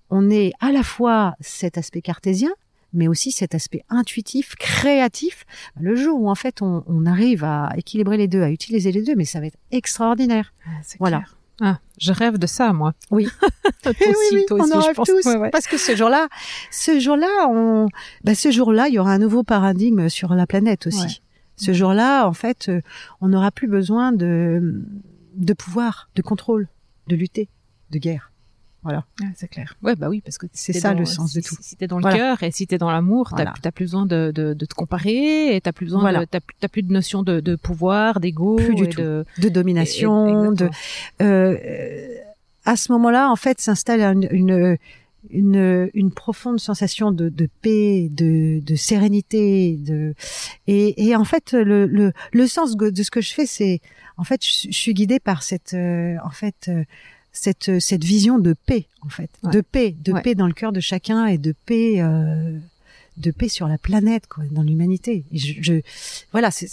[0.09, 2.51] on est à la fois cet aspect cartésien,
[2.93, 5.45] mais aussi cet aspect intuitif, créatif.
[5.79, 9.03] Le jour où en fait on, on arrive à équilibrer les deux, à utiliser les
[9.03, 10.53] deux, mais ça va être extraordinaire.
[10.65, 11.23] Ah, voilà.
[11.59, 12.93] Ah, je rêve de ça, moi.
[13.09, 13.27] Oui.
[13.83, 15.07] toi aussi, oui, toi aussi, on en rêve pense.
[15.07, 15.25] tous.
[15.25, 15.49] Ouais, ouais.
[15.49, 16.27] Parce que ce jour-là,
[16.71, 17.87] ce jour-là, on,
[18.23, 21.01] bah, ce jour-là, il y aura un nouveau paradigme sur la planète aussi.
[21.01, 21.21] Ouais.
[21.55, 22.81] Ce jour-là, en fait, euh,
[23.21, 24.83] on n'aura plus besoin de,
[25.35, 26.67] de pouvoir, de contrôle,
[27.07, 27.49] de lutter,
[27.91, 28.31] de guerre.
[28.83, 29.03] Voilà.
[29.21, 29.75] Ah, c'est clair.
[29.83, 31.55] Ouais, bah oui, parce que C'est ça, dans- le sens si, de tout.
[31.59, 32.17] Si, si t'es dans le Voilà.
[32.17, 33.53] cœur et si t'es dans l'amour, Voilà.
[33.61, 36.21] t'as plus, besoin de, de, de te comparer et t'as plus besoin Voilà.
[36.21, 38.55] de, t'as, plus- de notion de, de pouvoir, d'ego.
[38.55, 39.01] Plus du et tout.
[39.01, 40.65] De, de domination, et- de
[41.21, 42.07] euh, euh,
[42.65, 44.77] à ce moment-là, en fait, s'installe une, une
[45.29, 50.13] une, une profonde sensation de, de paix, de, de sérénité, de
[50.67, 53.81] et, et en fait le, le, le sens de ce que je fais, c'est
[54.15, 56.85] en fait je, je suis guidée par cette euh, en fait euh,
[57.31, 59.51] cette cette vision de paix en fait, Ouais.
[59.51, 60.21] de paix, de Ouais.
[60.21, 62.57] paix dans le cœur de chacun et de paix euh,
[63.17, 65.25] de paix sur la planète quoi, dans l'humanité.
[65.33, 65.73] Je, je
[66.31, 66.67] voilà, c'est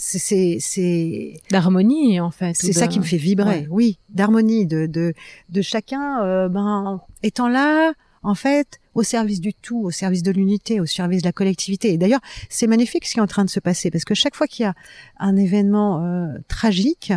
[0.59, 2.53] c'est d'harmonie, en fait.
[2.55, 3.67] c'est ça qui me fait vibrer, Ouais.
[3.69, 5.13] oui, d'harmonie, de, de,
[5.49, 10.31] de chacun, euh, ben, étant là, en fait, au service du tout, au service de
[10.31, 11.93] l'unité, au service de la collectivité.
[11.93, 14.35] Et d'ailleurs, c'est magnifique ce qui est en train de se passer, parce que chaque
[14.35, 14.73] fois qu'il y a
[15.19, 17.11] un événement euh, tragique,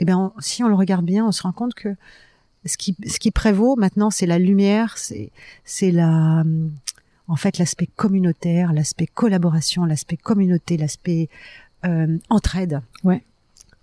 [0.00, 1.94] eh ben, on- si on le regarde bien, on se rend compte que
[2.66, 5.30] ce qui, prévaut maintenant, c'est la lumière, c'est,
[5.90, 6.72] la, hum,
[7.28, 11.28] en fait, l'aspect communautaire, l'aspect collaboration, l'aspect communauté, l'aspect
[11.84, 12.80] euh, entraide.
[13.04, 13.22] Ouais.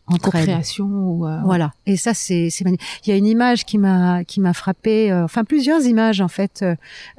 [0.07, 0.45] Entraide.
[0.45, 1.25] Co-création ou.
[1.25, 1.71] euh, Voilà.
[1.85, 2.85] Et ça, c'est c'est magnifique.
[3.05, 5.11] Il y a une image qui m'a qui m'a frappé.
[5.11, 6.61] euh, enfin, plusieurs images en fait.
[6.61, 6.75] euh,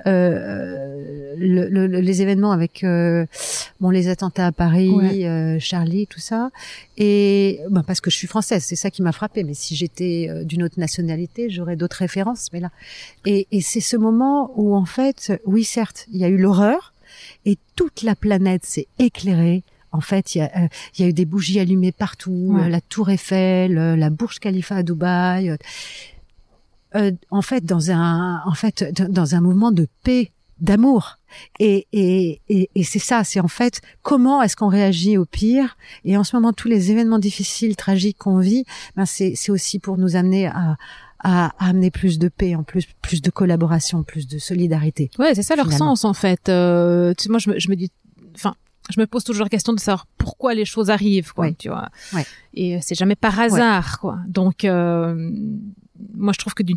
[0.07, 3.27] euh, le- le- le- les événements avec euh,
[3.81, 5.27] bon les attentats à Paris, Ouais.
[5.27, 6.51] euh, Charlie, tout ça.
[6.99, 9.44] Et ben, parce que je suis française, c'est ça qui m'a frappé.
[9.44, 12.51] Mais si j'étais d'une autre nationalité, j'aurais d'autres références.
[12.53, 12.70] Mais là,
[13.25, 16.92] et, et c'est ce moment où en fait, oui, certes, il y a eu l'horreur
[17.47, 19.62] et toute la planète s'est éclairée.
[19.94, 22.64] En fait, il y a, euh, il y a eu des bougies allumées partout, Ouais.
[22.64, 25.57] euh, la Tour Eiffel, euh, la Burj Khalifa à Dubaï.
[26.96, 30.30] euh, en fait, dans un, en fait, dans- un mouvement de paix,
[30.61, 31.18] d'amour.
[31.59, 35.76] Et, et, et, et c'est ça, c'est en fait comment est-ce qu'on réagit au pire?
[36.04, 38.64] Et en ce moment, tous les événements difficiles, tragiques qu'on vit,
[38.96, 40.76] ben c'est, c'est aussi pour nous amener à,
[41.18, 45.11] à, à amener plus de paix, en plus, plus de collaboration, plus de solidarité.
[45.18, 45.96] Ouais, c'est ça leur Finalement.
[45.96, 46.48] sens en fait.
[46.48, 47.90] Euh, tu sais, moi, je me, je me dis,
[48.37, 48.54] enfin,
[48.90, 51.47] je me pose toujours la question de savoir pourquoi les choses arrivent, quoi.
[51.47, 51.55] Ouais.
[51.59, 51.88] Tu vois.
[52.12, 52.27] Ouais.
[52.55, 54.18] Et euh, c'est jamais par hasard, quoi.
[54.27, 55.31] Donc, euh,
[56.14, 56.76] moi, je trouve que d'une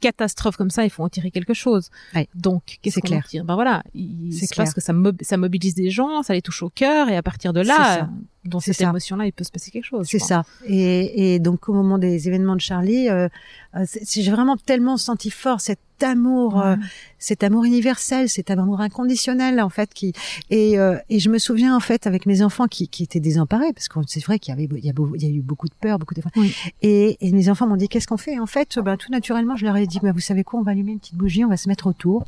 [0.00, 1.90] catastrophe comme ça, il faut en tirer quelque chose.
[2.14, 2.28] Ouais.
[2.34, 3.44] Donc, qu'est-ce qu'on tire?
[3.44, 4.72] Ben voilà, il C'est clair.
[4.74, 7.60] que ça, ça mobilise des gens, ça les touche au cœur, et à partir de
[7.60, 8.08] là,
[8.44, 10.06] dans cette émotion-là, il peut se passer quelque chose.
[10.08, 10.44] C'est ça.
[10.66, 13.28] Et, et donc au moment des événements de Charlie, euh,
[13.74, 16.76] euh, j'ai vraiment tellement senti fort cet amour, euh,
[17.18, 19.92] cet amour universel, cet amour inconditionnel en fait.
[19.92, 20.12] Qui
[20.48, 23.72] et, euh, et je me souviens en fait avec mes enfants qui, qui étaient désemparés
[23.74, 25.40] parce que c'est vrai qu'il y avait il y, a, beau- il y a eu
[25.42, 26.54] beaucoup de peur, beaucoup de Oui.
[26.82, 29.64] et, et mes enfants m'ont dit qu'est-ce qu'on fait En fait, ben, tout naturellement, je
[29.64, 31.68] leur ai dit vous savez quoi, on va allumer une petite bougie, on va se
[31.68, 32.24] mettre autour.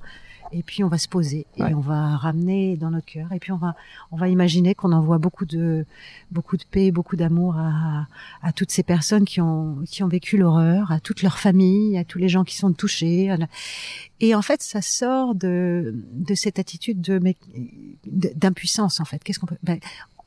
[0.52, 1.74] Et puis on va se poser et Ouais.
[1.74, 3.76] on va ramener dans notre cœur et puis on va
[4.10, 5.86] on va imaginer qu'on envoie beaucoup de
[6.32, 8.08] beaucoup de paix, beaucoup d'amour à,
[8.42, 12.02] à toutes ces personnes qui ont qui ont vécu l'horreur, à toute leur famille, à
[12.04, 13.28] tous les gens qui sont touchés.
[13.38, 13.46] la-
[14.18, 17.20] Et en fait, ça sort de de cette attitude de
[18.04, 19.22] d'impuissance en fait.
[19.22, 19.78] Qu'est-ce qu'on peut ben,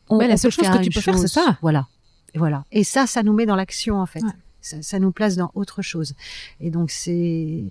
[0.09, 1.31] on, Ouais, la on seule peut chose faire que tu peux faire, c'est chose.
[1.33, 1.57] ça.
[1.61, 1.87] Voilà.
[2.33, 2.63] Et voilà.
[2.71, 4.23] Et ça, ça nous met dans l'action en fait.
[4.23, 4.29] Ouais.
[4.63, 6.13] Ça, ça nous place dans autre chose.
[6.61, 7.63] Et donc c'est,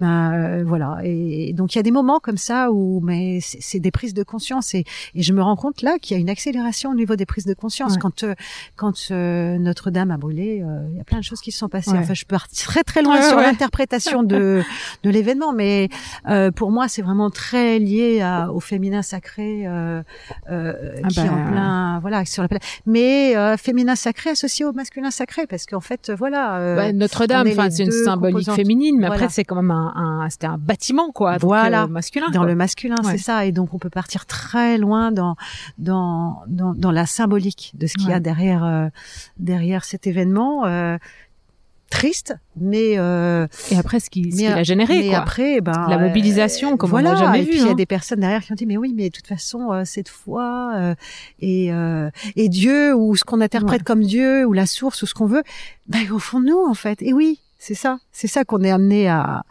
[0.00, 0.98] ben, euh, voilà.
[1.04, 4.22] Et, donc il y a des moments comme ça où, mais c'est des prises de
[4.22, 7.16] conscience et, et je me rends compte là qu'il y a une accélération au niveau
[7.16, 7.98] des prises de conscience Ouais.
[8.00, 8.34] quand euh,
[8.76, 10.60] quand euh, Notre-Dame a brûlé.
[10.62, 11.92] euh, Il y a plein de choses qui se sont passées.
[11.92, 11.98] Ouais.
[11.98, 14.62] Enfin, je peux partir très très loin Ouais, sur l'interprétation de
[15.04, 15.88] de l'événement, mais
[16.28, 20.02] euh, pour moi c'est vraiment très lié à, au féminin sacré euh,
[20.50, 21.50] euh, Ah qui est en ben.
[21.52, 22.48] plein voilà sur la.
[22.86, 26.56] Mais euh, féminin sacré associé au masculin sacré parce qu'en fait voilà.
[26.58, 29.24] euh, Bah, Notre-Dame, enfin, c'est une symbolique féminine, mais Voilà.
[29.24, 31.32] après, c'est quand même un, un c'était un bâtiment, quoi.
[31.34, 31.84] Donc, Voilà.
[31.84, 32.26] euh, masculin.
[32.32, 32.48] dans quoi.
[32.48, 33.12] le masculin, Ouais.
[33.12, 33.44] c'est ça.
[33.46, 35.36] Et donc on peut partir très loin dans
[35.78, 38.20] dans dans, dans la symbolique de ce qu'il y a Ouais.
[38.20, 38.88] derrière euh,
[39.38, 40.64] derrière cet événement.
[41.84, 45.18] Euh, triste, mais euh, et après ce qui, ce qui a généré mais quoi.
[45.18, 47.50] après, ben la mobilisation, comme voilà, on n'a jamais et vu.
[47.50, 47.74] puis il y a hein.
[47.74, 50.72] des personnes derrière qui ont dit mais oui, mais de toute façon euh, cette foi
[50.74, 50.94] euh,
[51.40, 53.84] et euh, et Dieu ou ce qu'on interprète Ouais.
[53.84, 55.42] comme Dieu ou la source ou ce qu'on veut,
[55.88, 57.00] ben au fond de nous en fait.
[57.02, 59.44] Et oui, c'est ça, c'est ça qu'on est amené à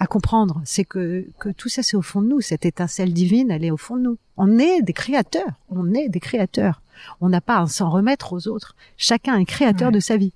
[0.00, 3.50] à comprendre, c'est que que tout ça c'est au fond de nous, cette étincelle divine,
[3.52, 4.18] elle est au fond de nous.
[4.36, 6.80] On est des créateurs, on est des créateurs.
[7.20, 8.74] On n'a pas à s'en remettre aux autres.
[8.96, 9.94] Chacun est créateur Ouais.
[9.94, 10.32] de sa vie.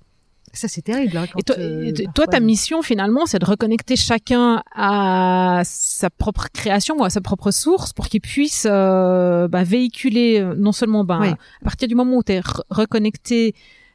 [0.53, 1.17] Ça c'est terrible.
[1.17, 5.61] Hein, quand, Et toi, euh, et toi, ta mission finalement, c'est de reconnecter chacun à
[5.65, 10.55] sa propre création ou à sa propre source pour qu'il puisse euh, bah, véhiculer euh,
[10.57, 11.29] non seulement Oui.
[11.29, 13.53] à partir du moment où tu es reconnecté,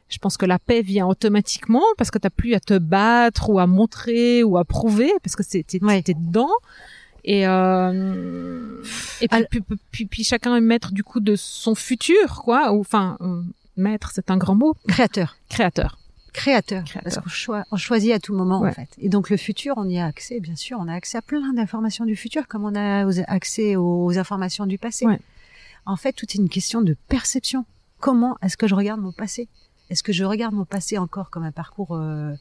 [0.09, 3.59] je pense que la paix vient automatiquement parce que tu plus à te battre ou
[3.59, 6.01] à montrer ou à prouver parce que t'es Ouais.
[6.01, 6.51] t'es dedans.
[7.27, 8.81] Et, euh,
[9.19, 12.71] et puis, puis, puis- chacun est maître du coup de son futur, quoi.
[12.71, 13.41] Ou enfin, euh,
[13.77, 14.75] maître, c'est un grand mot.
[14.87, 15.35] créateur.
[15.49, 15.97] Créateur.
[16.35, 17.03] Créateur, Créateur.
[17.03, 18.69] parce qu'on choi- on choisit à tout moment Ouais.
[18.69, 18.89] en fait.
[18.99, 21.53] Et donc le futur, on y a accès, bien sûr, on a accès à plein
[21.53, 25.05] d'informations du futur, comme on a aux- accès aux informations du passé.
[25.05, 25.19] Ouais.
[25.85, 27.65] En fait, tout est une question de perception.
[27.99, 29.47] Comment est-ce que je regarde mon passé?
[29.89, 32.33] Est-ce que je regarde mon passé encore comme un parcours, euh,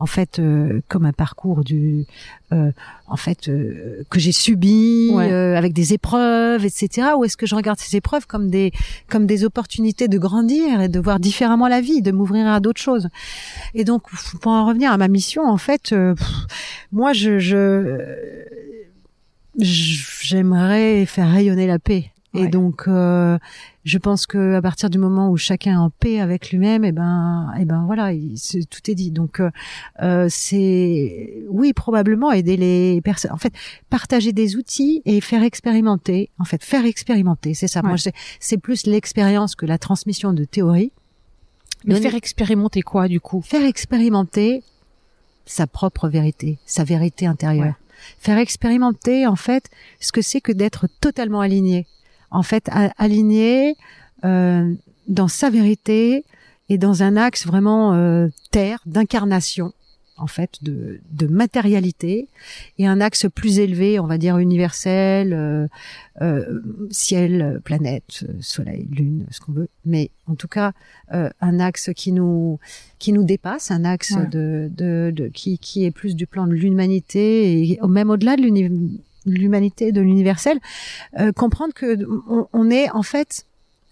[0.00, 2.06] en fait, euh, comme un parcours du,
[2.52, 2.72] euh,
[3.06, 5.30] en fait, euh, que j'ai subi Ouais.
[5.30, 7.08] euh, avec des épreuves, etc.
[7.18, 8.72] Ou est-ce que je regarde ces épreuves comme des,
[9.08, 12.80] comme des opportunités de grandir et de voir différemment la vie, de m'ouvrir à d'autres
[12.80, 13.08] choses?
[13.74, 14.02] Et donc,
[14.40, 16.26] pour en revenir à ma mission, en fait, euh, pff,
[16.92, 18.08] moi, je, je,
[19.58, 22.10] je- j'aimerais faire rayonner la paix.
[22.34, 22.48] Et Ouais.
[22.48, 23.38] donc, euh,
[23.84, 26.92] je pense que à partir du moment où chacun est en paix avec lui-même, et
[26.92, 28.36] ben, et ben voilà, il-
[28.68, 29.10] tout est dit.
[29.10, 29.50] Donc, euh,
[30.02, 33.32] euh, c'est oui probablement aider les personnes.
[33.32, 33.54] En fait,
[33.88, 36.28] partager des outils et faire expérimenter.
[36.38, 37.80] En fait, faire expérimenter, c'est ça.
[37.80, 37.88] Ouais.
[37.88, 37.96] Moi,
[38.38, 40.92] c'est plus l'expérience que la transmission de théorie.
[41.86, 43.40] Mais faire expérimenter quoi du coup?
[43.40, 44.62] Faire expérimenter
[45.46, 47.64] sa propre vérité, sa vérité intérieure.
[47.68, 47.74] Ouais.
[48.18, 51.86] Faire expérimenter en fait ce que c'est que d'être totalement aligné.
[52.30, 53.76] En fait, aligné
[54.24, 54.72] euh,
[55.08, 56.24] dans sa vérité
[56.68, 59.72] et dans un axe vraiment euh, terre, d'incarnation
[60.22, 62.28] en fait, de, de matérialité
[62.78, 65.66] et un axe plus élevé, on va dire universel, euh,
[66.20, 69.68] euh, ciel, planète, soleil, lune, ce qu'on veut.
[69.86, 70.72] Mais en tout cas,
[71.14, 72.58] euh, un axe qui nous
[72.98, 74.26] qui nous dépasse, un axe Ouais.
[74.26, 78.42] de, de, de qui qui est plus du plan de l'humanité et même au-delà de
[78.42, 80.58] l'uni- l'humanité, de l'universel,
[81.18, 83.46] euh, comprendre que on, on est en fait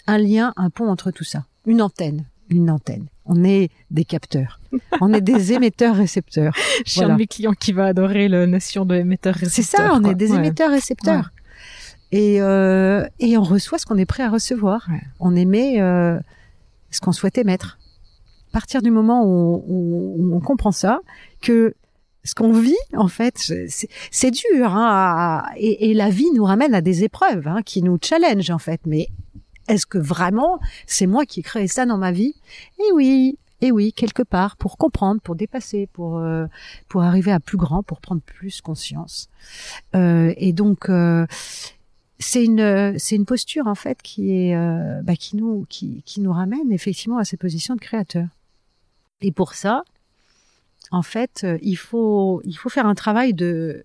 [0.07, 3.07] un lien, un pont entre tout ça, une antenne, une antenne.
[3.31, 4.59] On est des capteurs,
[5.03, 6.55] on est des émetteurs-récepteurs.
[6.87, 7.13] J'ai Voilà.
[7.13, 10.15] un de mes clients qui va adorer la notion de émetteur C'est ça, on est
[10.15, 11.31] des émetteurs-récepteurs.
[12.11, 14.87] Et, euh, et on reçoit ce qu'on est prêt à recevoir.
[14.91, 15.03] Ouais.
[15.21, 16.19] On émet euh,
[16.91, 17.77] ce qu'on souhaite émettre.
[18.49, 21.01] À partir du moment où, où- où on comprend ça,
[21.43, 21.75] que
[22.29, 23.53] ce qu'on vit, en fait,
[24.11, 24.75] c'est dur.
[24.75, 28.81] Hein, et la vie nous ramène à des épreuves hein, qui nous challenge, en fait.
[28.85, 29.09] Mais
[29.69, 32.35] est-ce que vraiment c'est moi qui ai créé ça dans ma vie?
[32.79, 36.47] Eh oui, eh oui, quelque part, pour comprendre, pour dépasser, pour euh,
[36.89, 39.29] pour arriver à plus grand, pour prendre plus conscience.
[39.97, 41.27] Euh, et donc euh,
[42.19, 46.21] c'est une c'est une posture en fait qui est euh, bah, qui nous qui qui
[46.21, 48.27] nous ramène effectivement à ces positions de créateur.
[49.21, 49.83] Et pour ça,
[50.91, 53.85] en fait, euh, il faut il faut faire un travail de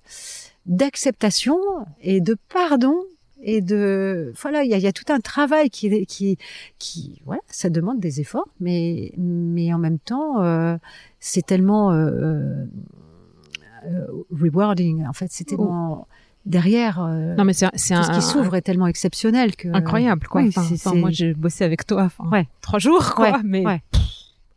[0.66, 1.58] d'acceptation
[2.02, 2.96] et de pardon
[3.42, 6.38] et de voilà il y a, y a tout un travail qui qui
[6.80, 10.78] qui voilà ça demande des efforts mais mais en même temps euh,
[11.20, 12.64] c'est tellement euh,
[13.86, 16.08] euh, rewarding en fait c'est tellement
[16.46, 19.68] derrière euh, Non mais c'est c'est tout un ce qui s'ouvre est tellement exceptionnel que
[19.74, 20.42] incroyable quoi.
[20.42, 22.48] Oui, Enfin, c'est- enfin, moi j'ai bossé avec toi enfin, Ouais.
[22.62, 23.82] trois jours quoi, Ouais, mais ouais.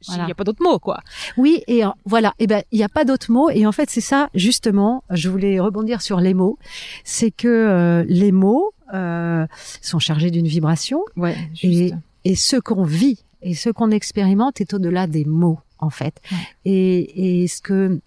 [0.02, 0.28] Il Voilà.
[0.28, 1.00] y a pas d'autre mot quoi.
[1.36, 3.88] Oui, et euh, voilà, et ben il n'y a pas d'autre mot et en fait
[3.90, 6.58] c'est ça justement, je voulais rebondir sur les mots,
[7.04, 9.46] c'est que euh, les mots euh,
[9.82, 11.92] sont chargés d'une vibration Ouais, Et-
[12.24, 16.20] et ce qu'on vit et ce qu'on expérimente est au-delà des mots en fait.
[16.32, 16.38] Ouais.
[16.64, 18.00] Et, et ce que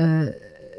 [0.00, 0.30] euh,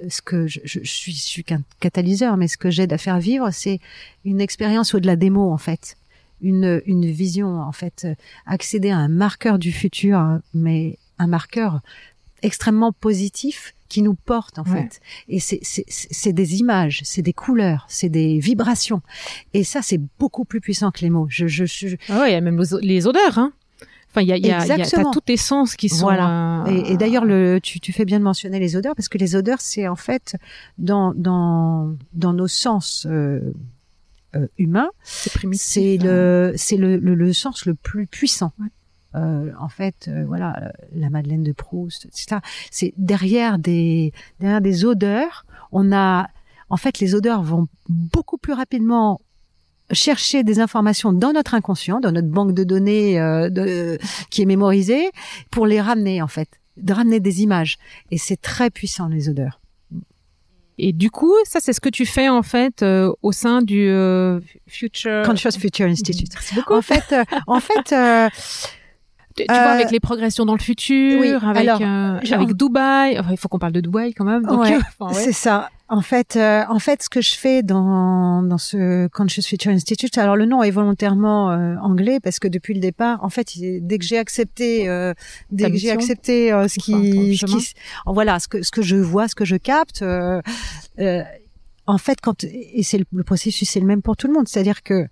[0.08, 2.98] ce que je, je, je suis, je suis qu'un catalyseur, mais ce que j'aide à
[2.98, 3.80] faire vivre, c'est
[4.24, 5.98] une expérience au-delà des mots en fait,
[6.42, 8.08] une une vision en fait,
[8.46, 11.82] accéder à un marqueur du futur, hein, mais un marqueur
[12.42, 14.84] extrêmement positif qui nous porte en Ouais.
[14.84, 15.02] fait.
[15.28, 19.02] Et c'est c'est c'est des images, c'est des couleurs, c'est des vibrations.
[19.54, 21.28] Et ça c'est beaucoup plus puissant que les mots.
[21.30, 23.52] Je je, je Ah ouais, il y a même les les odeurs hein.
[24.12, 25.06] Enfin il y a il y a, il y a Exactement.
[25.06, 26.64] t'as tous tes sens qui sont Voilà.
[26.66, 29.20] euh, Et, et d'ailleurs, le, tu, tu fais bien de mentionner les odeurs parce que
[29.20, 30.36] les odeurs, c'est en fait
[30.80, 33.40] dans dans dans nos sens euh,
[34.36, 36.04] euh, humains, c'est hein.
[36.04, 38.54] le c'est le, le le sens le plus puissant.
[38.60, 38.68] Ouais.
[39.16, 42.38] euh, en fait, euh, voilà, la Madeleine de Proust, etc.
[42.72, 46.28] C'est derrière des derrière des odeurs, on a,
[46.70, 49.22] en fait, les odeurs vont beaucoup plus rapidement
[49.92, 53.98] chercher des informations dans notre inconscient, dans notre banque de données euh, de,
[54.30, 55.10] qui est mémorisée,
[55.50, 57.78] pour les ramener en fait, de ramener des images.
[58.12, 59.60] Et c'est très puissant les odeurs.
[60.82, 63.90] Et du coup, ça, c'est ce que tu fais en fait euh, au sein du
[63.90, 66.30] euh, Future Conscious Future Institute.
[66.34, 66.74] Merci beaucoup.
[66.74, 68.30] En fait, euh, en fait, euh,
[69.48, 73.20] tu, vois avec les progressions dans le futur, oui, avec alors, euh, genre- avec Dubaï.
[73.20, 74.44] Enfin, il faut qu'on parle de Dubaï quand même.
[74.44, 75.24] Donc, Ouais, euh, enfin, ouais.
[75.24, 75.70] c'est ça.
[75.92, 80.16] En fait, euh, en fait, ce que je fais dans dans ce Conscious Future Institute,
[80.20, 83.98] alors le nom est volontairement euh, anglais parce que depuis le départ, en fait, dès
[83.98, 85.14] que j'ai accepté, euh,
[85.52, 87.74] dès Ta que j'ai accepté euh, ce qui, ce qui,
[88.06, 90.42] voilà, ce que ce que je vois, ce que je capte, euh,
[91.00, 91.24] euh,
[91.88, 94.48] en fait, quand et c'est le, le processus, c'est le même pour tout le monde,
[94.48, 95.08] c'est-à-dire que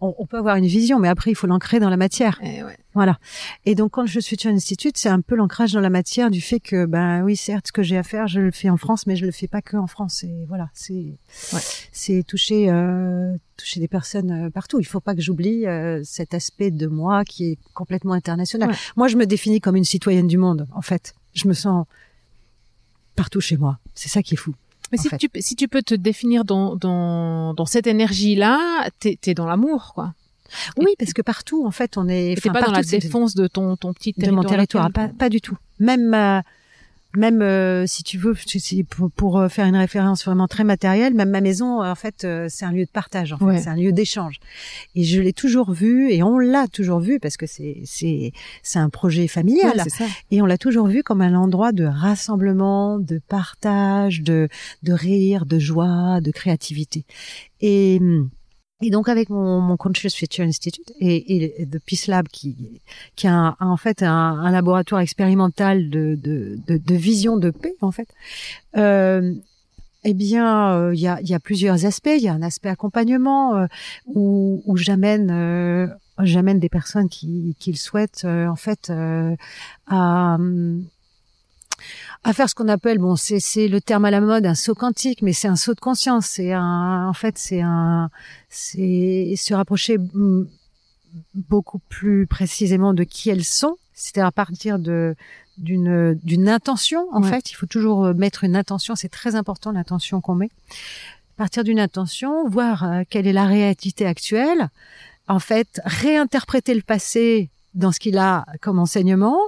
[0.00, 2.40] on, on peut avoir une vision, mais après, il faut l'ancrer dans la matière.
[2.42, 2.76] Eh ouais.
[2.94, 3.18] Voilà.
[3.66, 6.40] Et donc, quand je suis sur Institute, c'est un peu l'ancrage dans la matière du
[6.40, 9.06] fait que, ben oui, certes, ce que j'ai à faire, je le fais en France,
[9.06, 10.24] mais je le fais pas que en France.
[10.24, 11.18] Et voilà, c'est
[11.52, 11.60] Ouais.
[11.92, 14.80] c'est toucher euh, toucher des personnes euh, partout.
[14.80, 18.70] Il faut pas que j'oublie euh, cet aspect de moi qui est complètement international.
[18.70, 18.76] Ouais.
[18.96, 20.66] Moi, je me définis comme une citoyenne du monde.
[20.72, 21.86] En fait, je me sens
[23.14, 23.78] partout chez moi.
[23.94, 24.54] C'est ça qui est fou.
[24.92, 25.18] Mais si fait.
[25.18, 29.46] tu si tu peux te définir dans dans dans cette énergie là, t'es t'es dans
[29.46, 30.14] l'amour quoi.
[30.76, 32.40] Oui, parce que partout, en fait, on est.
[32.42, 35.56] T'es pas dans la défense de ton ton petit de mon territoire, pas du tout.
[35.78, 36.40] Même euh,
[37.16, 38.34] même euh, si tu veux,
[38.88, 42.24] pour, pour euh, faire une référence vraiment très matérielle, même ma maison, euh, en fait,
[42.24, 43.58] euh, c'est un lieu de partage, en fait, Ouais.
[43.60, 44.38] c'est un lieu d'échange.
[44.94, 48.78] Et je l'ai toujours vu, et on l'a toujours vu parce que c'est c'est c'est
[48.78, 50.04] un projet familial, Ouais, ça.
[50.30, 54.48] et on l'a toujours vu comme un endroit de rassemblement, de partage, de
[54.82, 57.04] de rire, de joie, de créativité.
[57.60, 58.30] Et hum,
[58.82, 62.80] et donc avec mon, mon Conscious Future Institute et, et The Peace Lab qui
[63.16, 67.74] qui a, en fait un, un laboratoire expérimental de, de, de, de vision de paix
[67.80, 68.08] en fait.
[68.76, 69.34] Euh,
[70.04, 72.08] eh bien, euh, il y, a, y a plusieurs aspects.
[72.16, 73.66] Il y a un aspect accompagnement euh,
[74.06, 75.86] où, où j'amène euh,
[76.22, 78.92] j'amène des personnes qui, qui le souhaitent en fait
[79.86, 80.38] à
[82.22, 84.74] à faire ce qu'on appelle bon c'est c'est le terme à la mode un saut
[84.74, 86.26] quantique mais c'est un saut de conscience.
[86.26, 88.10] C'est un en fait c'est un
[88.48, 89.96] c'est se rapprocher
[91.34, 93.76] beaucoup plus précisément de qui elles sont.
[93.94, 95.14] C'est à partir de
[95.58, 97.30] d'une d'une intention en Ouais.
[97.30, 97.50] fait.
[97.50, 98.94] Il faut toujours mettre une intention.
[98.96, 100.50] C'est très important l'intention qu'on met.
[101.36, 104.68] À partir d'une intention voir euh, quelle est la réalité actuelle.
[105.28, 109.38] En fait réinterpréter le passé dans ce qu'il a comme enseignement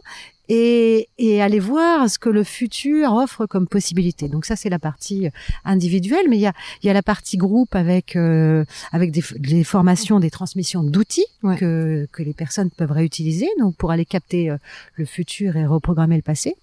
[0.49, 4.29] et, et aller voir ce que le futur offre comme possibilité.
[4.29, 5.29] Donc ça c'est la partie
[5.65, 6.53] individuelle, mais il y a,
[6.83, 11.27] il y a la partie groupe avec euh, avec des, des formations, des transmissions d'outils
[11.43, 11.57] Ouais.
[11.57, 14.57] que que les personnes peuvent réutiliser donc pour aller capter euh,
[14.97, 16.55] le futur et reprogrammer le passé.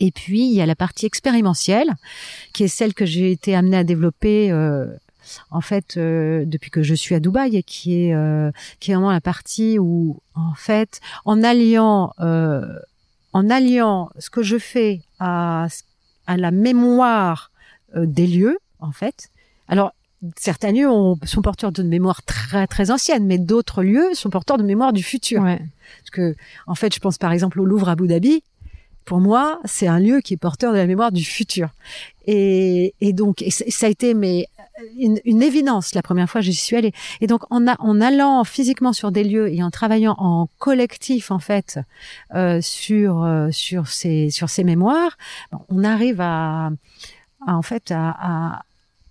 [0.00, 1.90] Et puis il y a la partie expérimentielle
[2.52, 4.50] qui est celle que j'ai été amenée à développer.
[4.50, 4.86] euh,
[5.50, 8.94] en fait, euh, depuis que je suis à Dubaï, et qui est euh, qui est
[8.94, 12.66] vraiment la partie où, en fait, en alliant euh,
[13.32, 15.66] en alliant ce que je fais à
[16.26, 17.50] à la mémoire
[17.96, 19.28] euh, des lieux, en fait.
[19.68, 19.92] Alors
[20.36, 24.56] certains lieux ont, sont porteurs d'une mémoire très très ancienne, mais d'autres lieux sont porteurs
[24.56, 25.42] de mémoire du futur.
[25.42, 25.58] Ouais.
[25.58, 28.42] Parce que, en fait, je pense par exemple au Louvre à Abu Dhabi.
[29.04, 31.70] Pour moi, c'est un lieu qui est porteur de la mémoire du futur.
[32.26, 34.46] Et, et donc, et ça a été mais
[34.96, 36.92] une, une évidence la première fois j'y suis allée.
[37.20, 41.30] Et donc, en, a- en allant physiquement sur des lieux et en travaillant en collectif
[41.30, 41.78] en fait
[42.34, 45.16] euh, sur euh, sur ces sur ces mémoires,
[45.68, 46.70] on arrive à,
[47.46, 48.62] à, en fait à, à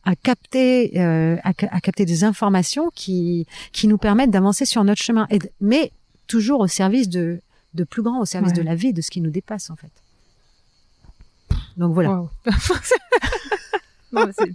[0.03, 5.01] à capter euh, à, à capter des informations qui qui nous permettent d'avancer sur notre
[5.01, 5.91] chemin et mais
[6.27, 7.39] toujours au service de
[7.75, 8.57] de plus grand au service Ouais.
[8.57, 9.91] de la vie de ce qui nous dépasse en fait
[11.77, 12.23] donc voilà.
[14.13, 14.51] Non, c'est-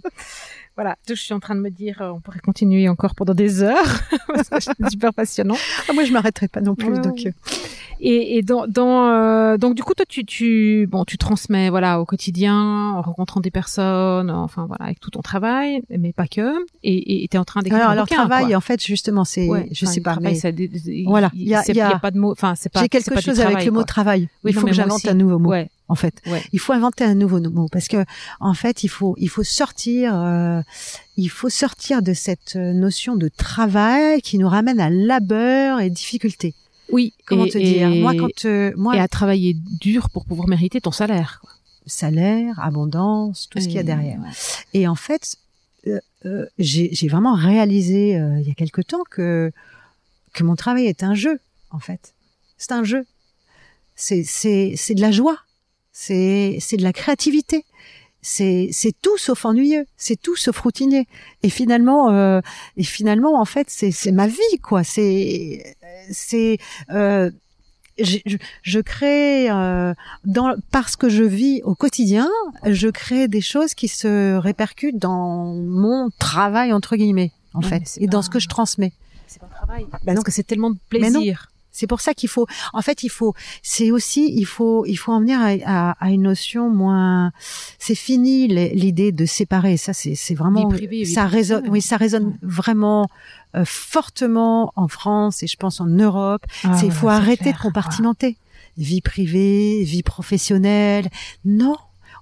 [0.77, 3.63] voilà, je suis en train de me dire, euh, on pourrait continuer encore pendant des
[3.63, 3.99] heures
[4.33, 5.55] parce que c'est super passionnant.
[5.89, 7.27] Ah, moi je m'arrêterai pas non plus Ouais, donc ouais.
[7.27, 7.55] euh,
[7.99, 11.99] Et, et dans, dans euh, donc du coup toi tu tu bon tu transmets voilà
[11.99, 12.55] au quotidien
[12.95, 17.27] en rencontrant des personnes enfin voilà avec tout ton travail mais pas que et et
[17.27, 18.57] t'es en train d'écrire alors un bouquin, travail quoi.
[18.57, 20.51] en fait justement c'est Ouais, je sais pas travail, mais ça
[21.07, 23.39] Voilà, il y y a- pas de mots enfin c'est pas j'ai quelque pas chose
[23.39, 23.85] avec le mot quoi.
[23.85, 26.73] travail Oui, il faut que j'invente un nouveau mot ouais en fait ouais il faut
[26.73, 28.03] inventer un nouveau mot parce que
[28.39, 30.61] en fait il faut il faut sortir euh,
[31.15, 36.53] il faut sortir de cette notion de travail qui nous ramène à labeur et difficulté
[36.91, 37.89] oui comment et- te dire?
[37.91, 41.51] Et- moi quand euh, moi et à travailler dur pour pouvoir mériter ton salaire quoi.
[41.85, 44.29] salaire abondance tout ce qu'il y a derrière ouais.
[44.73, 45.35] et en fait
[45.87, 49.51] euh, euh, j'ai j'ai vraiment réalisé euh, il y a quelque temps que
[50.33, 51.39] que mon travail est un jeu
[51.71, 52.13] en fait
[52.57, 53.05] c'est un jeu.
[53.95, 55.37] C'est c'est c'est de la joie.
[55.99, 57.65] C'est c'est de la créativité.
[58.21, 59.87] C'est c'est tout sauf ennuyeux.
[59.97, 61.07] C'est tout sauf routinier.
[61.41, 62.39] Et finalement euh,
[62.77, 64.83] et finalement en fait c'est c'est ma vie quoi.
[64.83, 65.75] C'est
[66.11, 66.59] c'est
[66.91, 67.31] euh,
[67.97, 72.29] je, je, je crée euh, dans parce que je vis au quotidien,
[72.63, 78.05] je crée des choses qui se répercutent dans mon travail entre guillemets en fait et
[78.05, 78.93] dans ce que je transmets.
[79.25, 79.87] C'est pas un travail.
[79.91, 80.21] Bah Parce non.
[80.21, 81.49] que c'est tellement de plaisir.
[81.77, 85.11] C'est pour ça qu'il faut, en fait, il faut, c'est aussi, il faut, il faut
[85.11, 87.31] en venir à, à, à une notion moins.
[87.77, 89.77] C'est fini l'idée de séparer.
[89.77, 91.67] Ça, c'est, c'est vraiment, Vie privée ça résonne.
[91.69, 92.33] Oui, ça résonne Ouais.
[92.41, 93.07] vraiment
[93.55, 96.41] euh, fortement en France et je pense en Europe.
[96.63, 97.55] Ah, c'est, il faut arrêter clair.
[97.57, 98.37] de compartimenter.
[98.77, 101.07] Vie privée, vie professionnelle.
[101.45, 101.77] Non.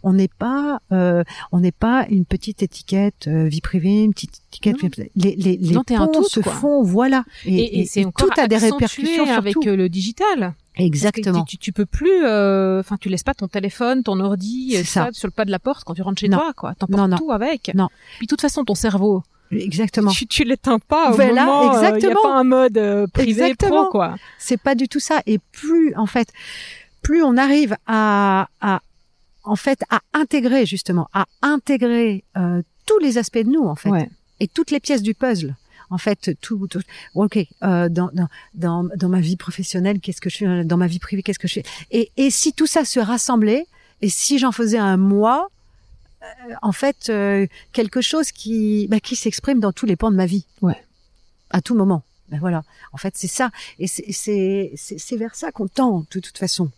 [0.07, 4.39] On n'est pas, euh, on n'est pas une petite étiquette euh, vie privée, une petite
[4.51, 4.81] étiquette.
[4.83, 4.89] Non.
[5.15, 6.51] Les, les, les Non, un ponts tout, se quoi.
[6.53, 7.25] font, voilà.
[7.43, 9.63] Et, et c'est et encore tout a des répercussions avec tout.
[9.67, 10.53] euh, le digital.
[10.77, 11.43] Exactement.
[11.43, 14.83] Tu, tu, peux plus, euh, enfin, tu laisses pas ton téléphone, ton ordi, C'est euh,
[14.83, 15.09] ça.
[15.11, 16.37] sur le pas de la porte quand tu rentres chez Non.
[16.37, 16.75] toi, quoi.
[16.75, 17.71] T'emportes tout avec.
[17.73, 17.87] Non.
[18.17, 20.11] Puis de toute façon, ton cerveau, Exactement.
[20.11, 21.71] tu, tu l'éteins pas au Voilà, moment.
[21.71, 22.21] Il y a exactement.
[22.21, 23.83] pas un mode euh, privé Exactement.
[23.83, 24.15] pro, quoi.
[24.37, 25.21] C'est pas du tout ça.
[25.25, 26.27] Et plus, en fait,
[27.01, 28.81] plus on arrive à, à
[29.45, 33.89] en fait, à intégrer justement, à intégrer euh, tous les aspects de nous, en fait,
[33.89, 34.09] Ouais.
[34.39, 35.55] et toutes les pièces du puzzle.
[35.91, 36.81] En fait, tout, tout
[37.13, 40.63] ok, euh, dans, dans, dans, dans ma vie professionnelle, qu'est-ce que je fais?
[40.65, 41.63] Dans ma vie privée, qu'est-ce que je fais?
[41.91, 43.67] Et, et si tout ça se rassemblait,
[44.01, 45.47] et si j'en faisais un moi,
[46.23, 50.15] euh, en fait, euh, quelque chose qui, bah, qui s'exprime dans tous les pans de
[50.15, 50.45] ma vie.
[50.63, 50.81] Ouais.
[51.51, 52.03] À tout moment.
[52.29, 52.63] Ben voilà.
[52.91, 53.51] En fait, c'est ça.
[53.77, 56.71] Et c'est, c'est, c'est, c'est vers ça qu'on tend, de toute façon.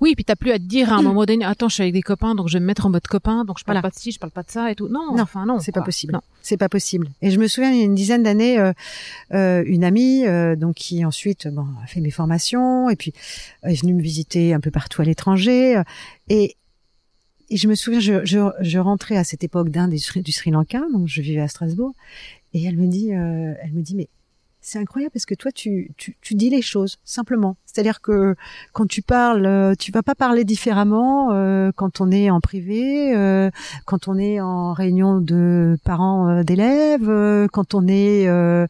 [0.00, 1.92] Oui, puis t'as plus à te dire à un moment donné, attends, je suis avec
[1.92, 3.82] des copains, donc je vais me mettre en mode copain, donc je parle Voilà.
[3.82, 4.88] pas de ci, je parle pas de ça et tout.
[4.88, 5.60] Non, Non, enfin non.
[5.60, 6.14] C'est pas possible.
[6.14, 6.20] Non.
[6.40, 7.08] C'est pas possible.
[7.20, 8.72] Et je me souviens, il y a une dizaine d'années, euh,
[9.34, 13.12] euh, une amie, euh, donc qui ensuite bon, a fait mes formations et puis
[13.62, 15.82] est venue me visiter un peu partout à l'étranger.
[16.28, 16.56] et,
[17.50, 20.50] et je me souviens, je, je, je rentrais à cette époque d'Inde et du Sri,
[20.50, 21.92] Lanka, donc je vivais à Strasbourg.
[22.54, 24.08] Et elle me dit, elle me dit, mais
[24.60, 27.56] c'est incroyable parce que toi, tu, tu, tu dis les choses simplement.
[27.64, 28.34] C'est-à-dire que
[28.72, 33.14] quand tu parles, euh, tu vas pas parler différemment euh, quand on est en privé,
[33.16, 33.50] euh,
[33.86, 38.66] quand on est en réunion de parents euh, d'élèves, euh, quand on est euh,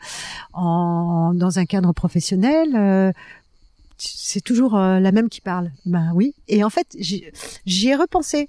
[0.52, 3.12] en, dans un cadre professionnel.
[3.98, 5.72] c'est toujours la même qui parle.
[5.86, 6.34] Ben oui.
[6.48, 8.48] Et en fait, j'y ai repensé.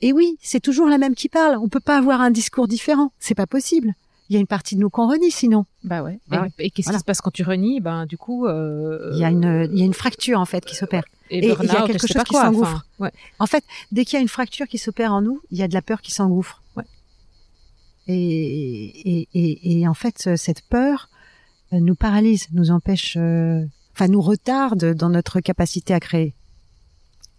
[0.00, 1.56] Et oui, c'est toujours la même qui parle.
[1.56, 3.12] On peut pas avoir un discours différent.
[3.18, 3.94] C'est pas possible.
[4.32, 5.66] Il y a une partie de nous qu'on renie sinon.
[5.84, 6.18] Bah ouais.
[6.28, 6.98] Bah et qu'est-ce Voilà.
[6.98, 7.80] qui se passe quand tu renies?
[7.80, 10.64] Ben du coup, euh, Il y a une, il y a une fracture en fait
[10.64, 11.04] qui s'opère.
[11.30, 12.70] et, et il y a quelque chose qui s'engouffre.
[12.98, 13.12] enfin, ouais.
[13.38, 15.68] En fait, dès qu'il y a une fracture qui s'opère en nous, il y a
[15.68, 16.62] de la peur qui s'engouffre.
[16.76, 16.84] Ouais.
[18.08, 21.08] Et, et, et, en fait, euh, cette peur
[21.72, 23.64] euh, nous paralyse, nous empêche, euh,
[23.94, 26.34] enfin nous retarde dans notre capacité à créer.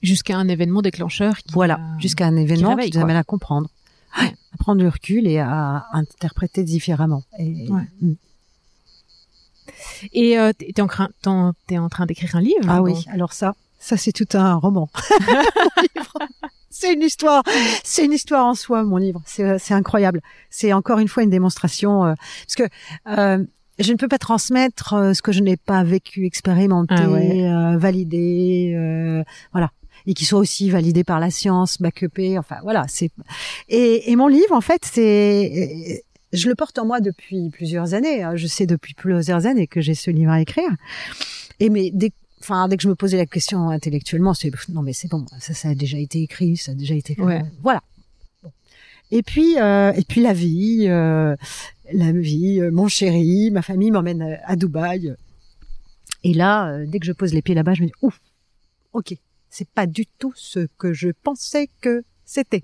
[0.01, 1.37] Jusqu'à un événement déclencheur.
[1.37, 3.69] Qui, Voilà, euh, jusqu'à un événement réveille, qui nous amène à comprendre,
[4.19, 4.33] Ouais.
[4.53, 7.23] à prendre du recul et à interpréter différemment.
[7.39, 7.81] Et, Ouais.
[8.01, 8.13] Mm.
[10.11, 12.65] Et euh, t'es en, train- t'en- t'es en train d'écrire un livre.
[12.67, 13.03] Ah oui, donc?
[13.07, 14.89] alors ça, ça c'est tout un roman.
[16.75, 17.43] C'est une histoire,
[17.83, 19.21] c'est une histoire en soi, mon livre.
[19.27, 20.21] C'est c'est incroyable.
[20.49, 22.13] C'est encore une fois une démonstration euh,
[22.47, 22.63] parce que
[23.07, 23.45] euh,
[23.77, 27.45] je ne peux pas transmettre euh, ce que je n'ai pas vécu, expérimenté, Ah ouais.
[27.47, 29.69] euh, validé, euh, voilà,
[30.07, 32.37] et qui soit aussi validé par la science, backupé.
[32.37, 33.09] Enfin voilà, c'est
[33.69, 38.23] et, et mon livre en fait c'est je le porte en moi depuis plusieurs années.
[38.23, 38.35] hein.
[38.35, 40.69] Je sais depuis plusieurs années que j'ai ce livre à écrire.
[41.59, 44.93] Et mais dès, enfin, dès que je me posais la question intellectuellement, c'est non mais
[44.93, 47.15] c'est bon, ça, ça a déjà été écrit, ça a déjà été.
[47.21, 47.43] Ouais.
[47.61, 47.83] Voilà.
[48.41, 48.51] Bon.
[49.11, 51.35] Et puis, euh, et puis la vie, euh,
[51.93, 55.13] la vie, euh, mon chéri, ma famille m'emmène à, à Dubaï.
[56.23, 58.19] Et là, euh, dès que je pose les pieds là-bas, je me dis ouf,
[58.93, 59.13] ok,
[59.55, 62.63] c'est pas du tout ce que je pensais que c'était.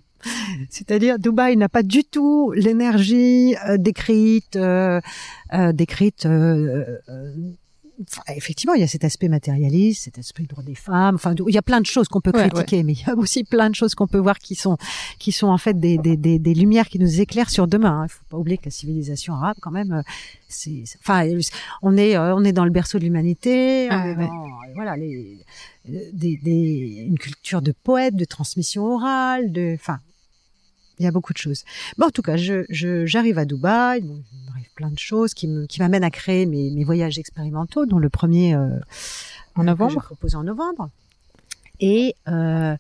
[0.70, 5.00] C'est-à-dire, Dubaï n'a pas du tout l'énergie euh, décrite, euh,
[5.54, 6.26] euh, décrite.
[6.26, 7.34] euh, euh,
[8.02, 11.16] enfin, effectivement, il y a cet aspect matérialiste, cet aspect droit des femmes.
[11.16, 13.16] Enfin, il y a plein de choses qu'on peut Ouais, critiquer, mais il y a
[13.16, 14.78] aussi plein de choses qu'on peut voir qui sont,
[15.20, 18.06] qui sont en fait des, des, des, des lumières qui nous éclairent sur demain.
[18.06, 20.02] Il faut pas oublier que la civilisation arabe, quand même, euh,
[20.50, 21.28] c'est, enfin,
[21.82, 23.88] on est, on est dans le berceau de l'humanité.
[23.90, 24.28] Ah, ouais.
[24.76, 25.38] voilà, les,
[26.14, 30.00] des, des, une culture de poètes, de transmission orale, de, enfin,
[31.00, 31.64] il y a beaucoup de choses.
[31.98, 35.34] Mais en tout cas, je, je, j'arrive à Dubaï, bon, il m'arrive plein de choses
[35.34, 38.80] qui me, qui m'amènent à créer mes, mes voyages expérimentaux, dont le premier euh,
[39.56, 40.90] En que novembre je propose en novembre.
[41.80, 42.76] Et euh,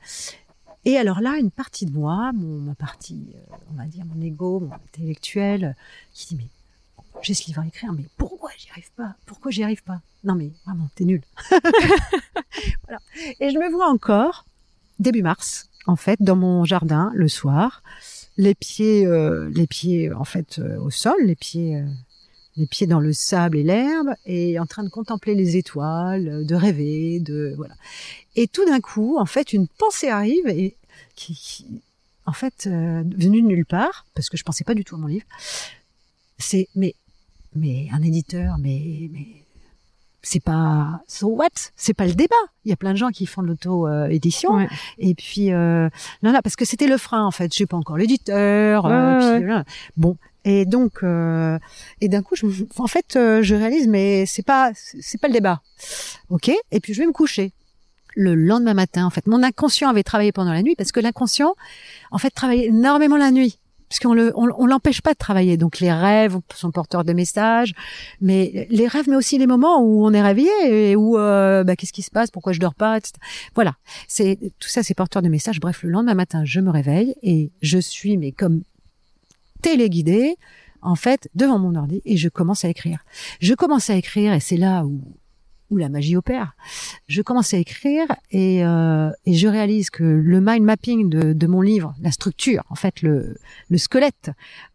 [0.85, 4.21] et alors là, une partie de moi, mon, ma partie, euh, on va dire mon
[4.21, 5.73] ego, mon intellectuel, euh,
[6.13, 6.49] qui dit mais
[7.21, 9.15] j'ai ce livre à écrire, mais pourquoi j'y arrive pas?
[9.25, 10.01] Pourquoi j'y arrive pas?
[10.23, 11.21] Non mais vraiment, t'es nul.
[12.83, 12.99] voilà.
[13.39, 14.45] Et je me vois encore
[14.99, 17.83] début mars, en fait, dans mon jardin le soir,
[18.37, 21.85] les pieds, euh, les pieds en fait euh, au sol, les pieds, euh,
[22.57, 26.55] les pieds dans le sable et l'herbe, et en train de contempler les étoiles, de
[26.55, 27.75] rêver, de voilà.
[28.35, 30.75] Et tout d'un coup, en fait, une pensée arrive et
[31.15, 31.81] qui, qui
[32.25, 35.07] en fait, venue de nulle part, parce que je pensais pas du tout à mon
[35.07, 35.25] livre.
[36.37, 36.93] C'est mais
[37.55, 39.25] mais un éditeur, mais mais
[40.21, 41.47] c'est pas so what?
[41.75, 42.35] C'est pas le débat.
[42.65, 44.67] Il y a plein de gens qui font de l'auto édition.
[44.97, 45.89] Et puis euh,
[46.23, 47.53] non non parce que c'était le frein en fait.
[47.53, 49.63] J'ai pas encore l'éditeur euh,
[49.97, 50.17] bon.
[50.45, 51.57] Et donc euh,
[52.01, 52.45] et d'un coup je,
[52.77, 55.61] en fait euh, je réalise mais c'est pas c'est pas le débat.
[56.29, 56.51] Ok?
[56.71, 57.53] Et puis je vais me coucher.
[58.15, 59.27] Le lendemain matin en fait.
[59.27, 61.55] Mon inconscient avait travaillé pendant la nuit parce que l'inconscient
[62.11, 63.59] en fait travaillait énormément la nuit
[63.89, 65.57] puisqu'on le, on, l'empêche pas de travailler.
[65.57, 67.73] Donc les rêves sont porteurs de messages,
[68.21, 71.75] mais les rêves, mais aussi les moments où on est réveillé et où euh, bah,
[71.75, 72.99] qu'est-ce qui se passe, pourquoi je dors pas?
[73.55, 73.75] Voilà,
[74.07, 75.59] c'est tout ça, c'est porteur de messages.
[75.59, 78.61] Bref, le lendemain matin, je me réveille et je suis mais comme
[79.61, 80.35] téléguidée
[80.81, 83.03] en fait devant mon ordi et je commence à écrire.
[83.41, 85.01] Je commence à écrire et c'est là où
[85.69, 86.55] où la magie opère.
[87.07, 91.47] Je commence à écrire et, euh, et je réalise que le mind mapping de, de,
[91.47, 93.37] mon livre, la structure, en fait le,
[93.69, 94.31] le squelette,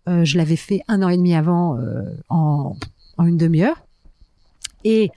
[0.08, 2.76] euh, je l'avais fait un an et demi avant euh, en,
[3.16, 3.86] en, une demi-heure.
[4.84, 5.10] Et,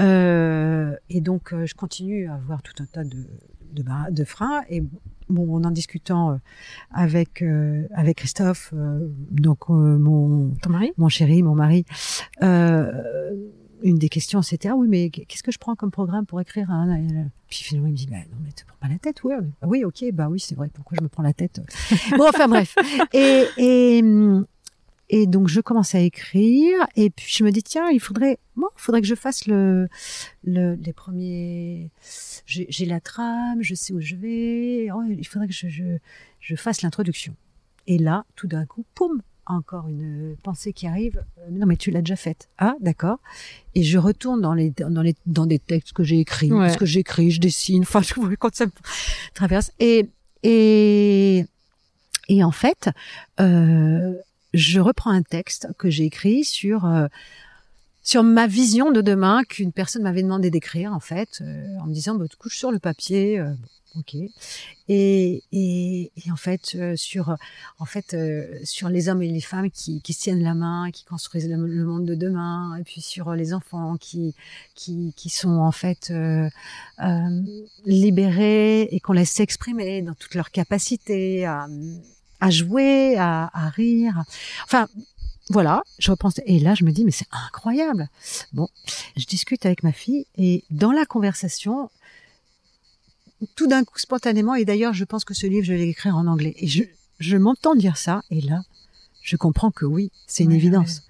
[0.00, 3.26] euh, et donc je continue à avoir tout un tas de,
[3.72, 4.82] de, de freins et
[5.28, 6.38] bon, en en discutant
[6.92, 7.42] avec
[7.94, 8.72] avec Christophe,
[9.30, 10.92] donc mon Ton mari?
[10.96, 11.84] mon chéri, mon mari,
[12.42, 12.92] euh,
[13.82, 16.70] une des questions, c'était ah oui, mais qu'est-ce que je prends comme programme pour écrire
[16.70, 16.86] un
[17.48, 19.36] Puis finalement, il me dit bah non, mais tu prends pas la tête, ouais.
[19.62, 20.70] Ah oui, ok, bah oui, c'est vrai.
[20.72, 21.60] Pourquoi je me prends la tête
[22.16, 22.74] Bon, enfin bref.
[23.12, 24.02] Et et
[25.12, 28.70] et donc je commence à écrire et puis je me dis tiens, il faudrait moi,
[28.76, 29.88] il faudrait que je fasse le,
[30.44, 31.90] le les premiers.
[32.46, 34.88] J'ai la trame, je sais où je vais.
[34.94, 35.98] Oh, il faudrait que je je,
[36.38, 37.34] je fasse l'introduction.
[37.86, 39.20] Et là, tout d'un coup, poum,
[39.52, 41.24] encore une pensée qui arrive.
[41.38, 42.48] Euh, non, mais tu l'as déjà faite.
[42.58, 43.18] Ah, d'accord.
[43.74, 46.86] Et je retourne dans les dans les dans des textes que j'ai écrits, parce que
[46.86, 47.82] j'écris, je dessine.
[47.82, 48.72] Enfin, je quand ça me
[49.34, 49.72] traverse.
[49.78, 50.08] Et
[50.42, 51.44] et
[52.28, 52.90] et en fait,
[53.40, 54.14] euh,
[54.54, 57.06] je reprends un texte que j'ai écrit sur euh,
[58.02, 61.94] sur ma vision de demain qu'une personne m'avait demandé d'écrire en fait, euh, en me
[61.94, 63.38] disant bah, couche sur le papier.
[63.38, 63.52] Euh,
[63.96, 64.14] Ok.
[64.88, 67.36] Et, et, et, en fait, euh, sur,
[67.78, 70.90] en fait, euh, sur les hommes et les femmes qui, qui se tiennent la main,
[70.92, 74.34] qui construisent le, monde de demain, et puis sur les enfants qui,
[74.76, 76.48] qui, qui sont en fait euh,
[77.02, 77.42] euh
[77.84, 81.66] libérés et qu'on laisse s'exprimer dans toutes leurs capacités à,
[82.38, 84.22] à jouer, à, à rire.
[84.64, 84.88] Enfin,
[85.50, 88.08] voilà, je repense et là je me dis mais c'est incroyable.
[88.52, 88.68] Bon,
[89.16, 91.90] je discute avec ma fille et dans la conversation,
[93.54, 94.54] tout d'un coup spontanément.
[94.54, 96.54] Et d'ailleurs, je pense que ce livre, je vais l'écrire en anglais.
[96.58, 96.84] Et je,
[97.18, 98.22] je m'entends dire ça.
[98.30, 98.62] Et là,
[99.22, 101.02] je comprends que oui, c'est une évidence.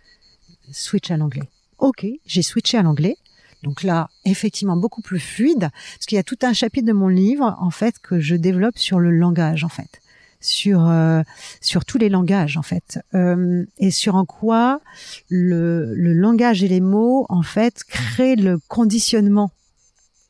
[0.72, 1.48] Switch à l'anglais.
[1.78, 3.16] Ok, j'ai switché à l'anglais.
[3.62, 7.08] Donc là, effectivement, beaucoup plus fluide, parce qu'il y a tout un chapitre de mon
[7.08, 10.00] livre, en fait, que je développe sur le langage, en fait,
[10.40, 11.22] sur euh,
[11.60, 14.80] sur tous les langages, en fait, euh, et sur en quoi
[15.28, 19.52] le, le langage et les mots, en fait, créent le conditionnement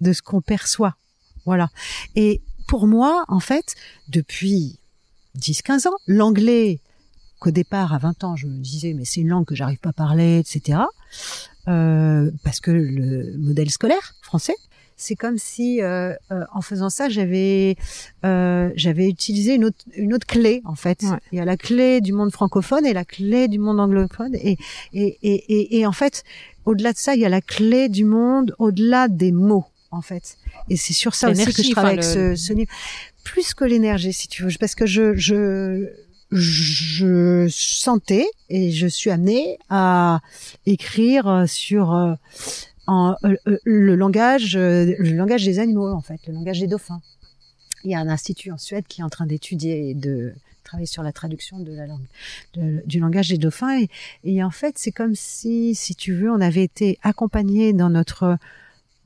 [0.01, 0.97] de ce qu'on perçoit
[1.47, 1.71] voilà.
[2.17, 3.75] Et pour moi, en fait,
[4.09, 4.79] depuis
[5.39, 6.81] 10-15 ans, l'anglais,
[7.39, 9.91] qu'au départ, à 20 ans, je me disais, mais c'est une langue que j'arrive pas
[9.91, 10.81] à parler, etc.
[11.69, 14.55] Euh, parce que le modèle scolaire français,
[15.01, 17.77] c'est comme si, euh, euh, en faisant ça, j'avais
[18.27, 21.03] euh, j'avais utilisé une autre une autre clé en fait.
[21.33, 24.59] Il y a la clé du monde francophone et la clé du monde anglophone et
[24.93, 26.23] et et, et, et en fait,
[26.67, 30.37] au-delà de ça, il y a la clé du monde au-delà des mots en fait.
[30.69, 32.71] Et c'est sur ça aussi que je travaille avec ce, ce livre.
[33.25, 35.89] Plus que l'énergie, si tu veux, parce que je, je,
[36.31, 40.21] je sentais et je suis amenée à
[40.67, 42.15] écrire sur euh,
[42.91, 47.01] euh, euh, le langage, le langage des animaux en fait, le langage des dauphins.
[47.85, 50.35] Il y a un institut en Suède qui est en train d'étudier et de
[50.65, 52.07] travailler sur la traduction de la langue,
[52.85, 53.81] du langage des dauphins.
[53.81, 53.89] Et,
[54.25, 58.37] et en fait, c'est comme si, si tu veux, on avait été accompagné dans notre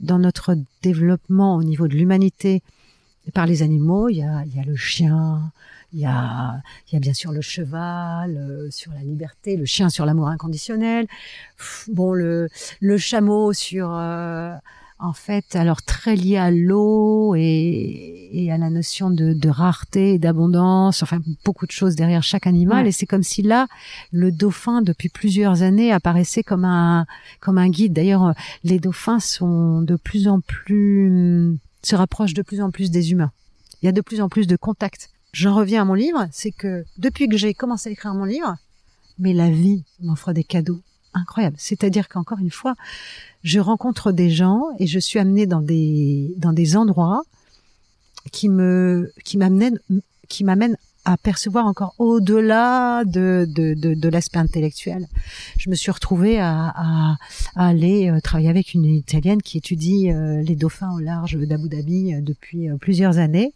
[0.00, 2.62] dans notre développement au niveau de l'humanité
[3.32, 5.52] par les animaux, il y a, il y a le chien,
[5.94, 9.64] il y a, il y a bien sûr le cheval euh, sur la liberté, le
[9.64, 11.06] chien sur l'amour inconditionnel,
[11.88, 12.48] bon le,
[12.80, 14.54] le chameau sur euh,
[14.98, 20.14] en fait, alors très lié à l'eau et, et, à la notion de, de rareté
[20.14, 22.86] et d'abondance, enfin beaucoup de choses derrière chaque animal.
[22.86, 23.66] Et c'est comme si là,
[24.12, 27.06] le dauphin, depuis plusieurs années, apparaissait comme un
[27.40, 27.92] comme un guide.
[27.92, 33.12] D'ailleurs, les dauphins sont de plus en plus se rapprochent de plus en plus des
[33.12, 33.32] humains.
[33.82, 35.10] Il y a de plus en plus de contacts.
[35.34, 38.56] J'en reviens à mon livre, c'est que depuis que j'ai commencé à écrire mon livre,
[39.18, 40.80] mais la vie m'offre des cadeaux
[41.12, 41.56] incroyables.
[41.58, 42.76] C'est-à-dire qu'encore une fois,
[43.42, 47.24] je rencontre des gens et je suis amenée dans des dans des endroits
[48.30, 49.80] qui me qui m'amènent
[50.28, 55.06] qui m'amènent à percevoir encore au-delà de, de, de, de l'aspect intellectuel.
[55.58, 57.16] Je me suis retrouvée à, à,
[57.56, 61.68] à, aller euh, travailler avec une Italienne qui étudie euh, les dauphins au large d'Abu
[61.68, 63.52] Dhabi euh, depuis plusieurs années.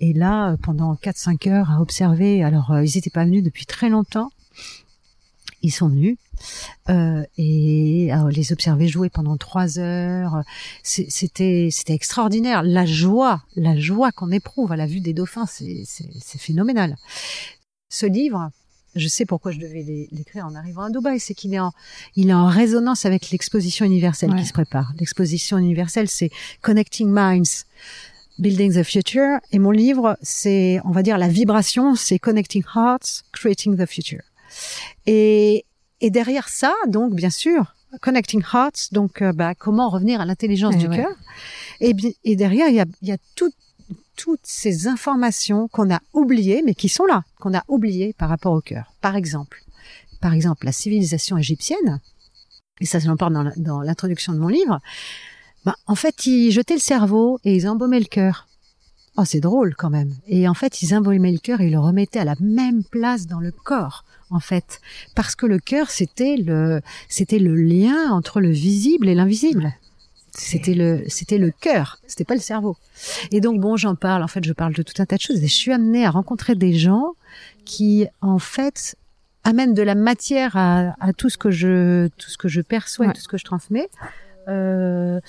[0.00, 4.30] Et là, pendant 4-5 heures, à observer, alors ils n'étaient pas venus depuis très longtemps,
[5.62, 6.18] ils sont venus
[6.88, 10.42] et alors, les observer jouer pendant trois heures.
[10.82, 12.62] C'était c'était extraordinaire.
[12.62, 16.96] La joie, la joie qu'on éprouve à la vue des dauphins, c'est phénoménal.
[17.88, 18.50] Ce livre,
[18.94, 21.72] je sais pourquoi je devais l'écrire en arrivant à Dubaï, c'est qu'il est en,
[22.16, 24.92] il est en résonance avec l'exposition universelle qui se prépare.
[24.98, 26.30] L'exposition universelle, c'est
[26.62, 27.66] Connecting Minds,
[28.38, 33.22] Building the Future, et mon livre, c'est, on va dire, la vibration, c'est Connecting Hearts,
[33.32, 34.22] Creating the Future.
[35.06, 35.64] Et,
[36.04, 40.76] et derrière ça, donc bien sûr, Connecting Hearts, donc euh, bah, comment revenir à l'intelligence
[40.76, 41.08] du cœur.
[41.80, 41.94] Et,
[42.24, 43.50] et derrière, il y a, y a tout,
[44.14, 48.52] toutes ces informations qu'on a oubliées, mais qui sont là, qu'on a oubliées par rapport
[48.52, 48.92] au cœur.
[49.00, 49.64] Par exemple,
[50.20, 52.02] par exemple, la civilisation égyptienne,
[52.82, 54.80] et ça, j'en parle dans l'introduction de mon livre,
[55.64, 58.46] bah, en fait, ils jetaient le cerveau et ils embaumaient le cœur.
[59.16, 60.12] Oh, c'est drôle quand même.
[60.26, 63.26] Et en fait, ils embaumaient le cœur et ils le remettaient à la même place
[63.26, 64.80] dans le corps en fait,
[65.14, 69.72] parce que le cœur c'était le c'était le lien entre le visible et l'invisible.
[70.36, 72.76] C'était le c'était le cœur, c'était pas le cerveau.
[73.30, 74.22] Et donc bon, j'en parle.
[74.24, 75.42] En fait, je parle de tout un tas de choses.
[75.42, 77.12] Et je suis amenée à rencontrer des gens
[77.64, 78.96] qui, en fait,
[79.44, 83.12] amènent de la matière à, tout ce que je tout ce que je perçois, et
[83.12, 83.88] tout ce que je transmets.
[84.48, 85.20] Euh,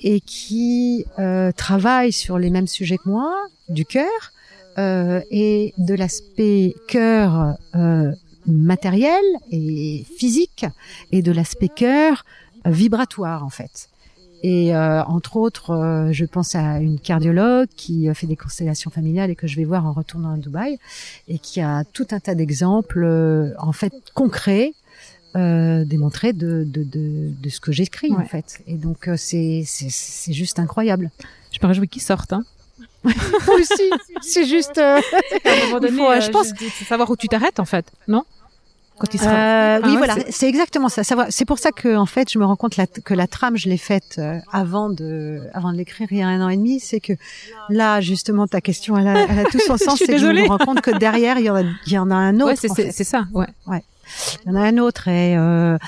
[0.00, 3.32] et qui euh, travaillent sur les mêmes sujets que moi,
[3.68, 4.32] du cœur,
[4.78, 8.12] euh, et de l'aspect cœur euh,
[8.46, 10.66] matériel et physique
[11.12, 12.24] et de l'aspect cœur
[12.66, 13.88] vibratoire en fait.
[14.42, 19.30] Et euh, entre autres, euh, je pense à une cardiologue qui fait des constellations familiales
[19.30, 20.78] et que je vais voir en retournant à Dubaï
[21.26, 24.72] et qui a tout un tas d'exemples euh, en fait concrets
[25.36, 28.60] démontrés de, de, de, de, ce que j'écris en fait.
[28.66, 31.10] Et donc c'est c'est juste incroyable.
[31.52, 32.32] Je me réjouis qu'ils sortent.
[32.32, 32.44] Hein.
[33.04, 34.78] aussi, c'est juste.
[34.78, 36.52] à un moment donné, je pense,
[36.86, 38.24] savoir où tu t'arrêtes en fait, non?
[38.98, 39.32] Quand il sera.
[39.32, 41.02] Euh, oui, ah voilà, c'est exactement ça.
[41.04, 43.76] C'est pour ça que en fait, je me rends compte que la trame, je l'ai
[43.76, 46.80] faite euh, avant de, avant de l'écrire il y a un an et demi.
[46.80, 47.12] C'est que
[47.68, 49.98] là, justement, ta question, elle a, elle a tout son sens.
[49.98, 52.10] c'est que je me rends compte que derrière, il y en a, il y en
[52.10, 52.66] a un autre.
[52.68, 53.24] Ouais, c'est ça.
[53.34, 53.48] Ouais.
[53.66, 53.82] Ouais.
[54.44, 55.78] Il y en a un autre et euh,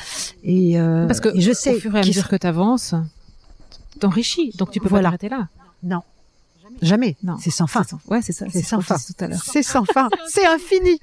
[0.43, 2.95] et euh, parce que je sais au fur et à mesure que tu avances,
[4.01, 4.53] t'enrichis.
[4.57, 5.11] Donc tu peux voilà.
[5.11, 5.49] pas t'arrêter là.
[5.83, 6.03] Non.
[6.83, 7.17] Jamais.
[7.23, 7.37] Non.
[7.41, 7.83] C'est sans fin.
[8.09, 8.47] Ouais, c'est ça.
[8.51, 8.97] C'est sans fin.
[8.99, 10.09] C'est sans fin.
[10.29, 11.01] C'est infini.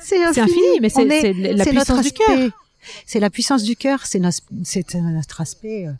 [0.00, 0.80] C'est infini.
[0.80, 2.50] mais c'est la puissance du cœur.
[3.06, 4.40] C'est la puissance du cœur, c'est notre,
[4.96, 5.92] notre, aspect euh,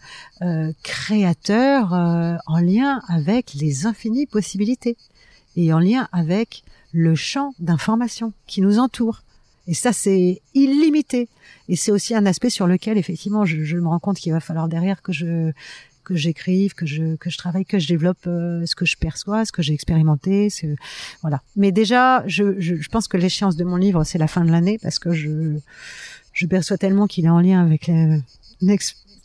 [0.42, 4.96] euh, créateur euh, en lien avec les infinies possibilités
[5.56, 6.62] et en lien avec
[6.92, 9.22] le champ d'information qui nous entoure.
[9.68, 11.28] Et ça, c'est illimité.
[11.68, 14.40] Et c'est aussi un aspect sur lequel, effectivement, je, je me rends compte qu'il va
[14.40, 15.52] falloir derrière que je
[16.04, 19.44] que j'écrive, que je que je travaille, que je développe euh, ce que je perçois,
[19.44, 20.48] ce que j'ai expérimenté,
[21.20, 21.42] voilà.
[21.54, 24.50] Mais déjà, je, je, je pense que l'échéance de mon livre c'est la fin de
[24.50, 25.58] l'année parce que je
[26.32, 28.78] je perçois tellement qu'il est en lien avec les,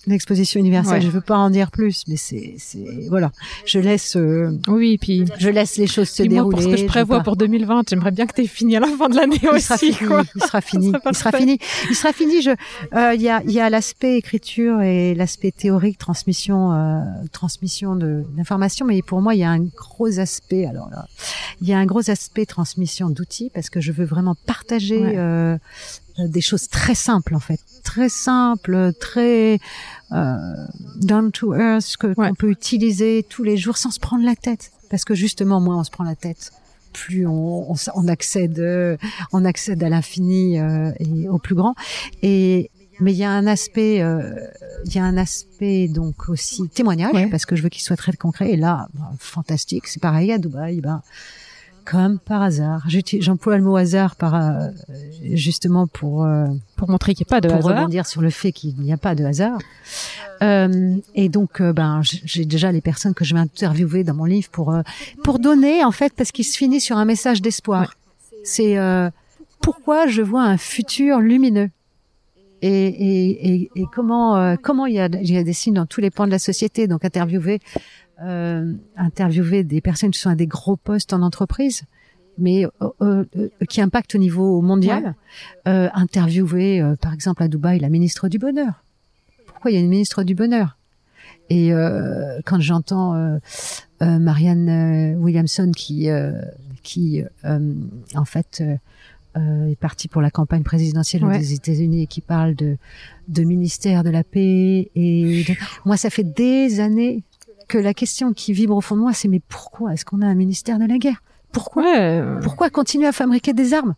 [0.08, 1.02] l'exposition universelle.
[1.02, 3.32] Je veux pas en dire plus, mais c'est, c'est voilà.
[3.66, 4.16] Je laisse.
[4.16, 6.56] Euh, oui, puis je laisse les choses se dérouler.
[6.56, 8.88] pour ce que je prévois pour 2020, j'aimerais bien que tu aies fini à la
[8.88, 9.64] fin de l'année aussi.
[9.64, 9.96] Sera fini,
[10.36, 10.92] Il sera fini.
[11.10, 11.60] il sera fini.
[11.90, 12.42] Il sera fini.
[12.42, 12.52] Je,
[12.94, 17.02] euh, il y a, il y a l'aspect écriture et l'aspect théorique, transmission, euh,
[17.32, 20.66] transmission de d'informations, mais pour moi, il y a un gros aspect.
[20.66, 21.08] Alors là,
[21.62, 25.24] il y a un gros aspect transmission d'outils parce que je veux vraiment partager euh,
[25.54, 25.58] euh,
[26.20, 29.60] des choses très simples en fait, très simples, très
[30.12, 30.38] euh,
[30.98, 34.72] down to earth que qu'on peut utiliser tous les jours sans se prendre la tête.
[34.90, 36.52] Parce que justement, moins on se prend la tête,
[36.94, 38.98] plus on, on, on accède,
[39.32, 41.74] on accède à l'infini euh, et au plus grand.
[42.22, 44.36] Et mais il y a un aspect, euh,
[44.86, 48.14] il y a un aspect donc aussi témoignage parce que je veux qu'il soit très
[48.14, 48.52] concret.
[48.52, 50.80] Et là, bah, fantastique, c'est pareil à Dubaï.
[50.82, 51.02] Ben,
[51.86, 52.84] comme par hasard.
[53.20, 54.70] J'emploie le mot hasard par euh,
[55.34, 57.78] justement pour euh, pour montrer qu'il n'y a pas de pour hasard.
[57.78, 59.60] rebondir sur le fait qu'il n'y a pas de hasard.
[60.42, 64.26] Euh, et donc, euh, ben, j'ai déjà les personnes que je vais interviewer dans mon
[64.26, 64.76] livre pour
[65.24, 67.94] pour donner en fait parce qu'il se finit sur un message d'espoir.
[68.44, 68.78] C'est
[69.62, 71.70] pourquoi je vois un futur lumineux?
[72.66, 75.86] Et, et, et, et comment comment il y a il y a des signes dans
[75.86, 76.88] tous les pans de la société?
[76.88, 77.60] Donc interviewer
[78.22, 81.84] euh, interviewer des personnes qui sont à des gros postes en entreprise,
[82.38, 82.70] mais euh,
[83.02, 85.16] euh, qui impactent au niveau mondial.
[85.68, 88.86] Euh, interviewer, euh, par exemple, à Dubaï, la ministre du Bonheur.
[89.46, 90.78] Pourquoi il y a une ministre du Bonheur?
[91.50, 91.72] Et
[92.46, 93.40] quand j'entends
[94.00, 96.08] Marianne Williamson qui,
[96.82, 97.24] qui
[98.16, 98.64] en fait,
[99.36, 101.40] est partie pour la campagne présidentielle Ouais.
[101.40, 102.78] des États-Unis et qui parle de,
[103.28, 104.90] de ministère de la paix.
[104.96, 105.54] Et de-
[105.86, 107.24] moi, ça fait des années
[107.68, 110.28] que la question qui vibre au fond de moi, c'est mais pourquoi est-ce qu'on a
[110.28, 111.24] un ministère de la guerre?
[111.52, 111.84] Pourquoi?
[111.84, 111.98] Ouais.
[112.00, 113.96] euh, Pourquoi continuer à fabriquer des armes?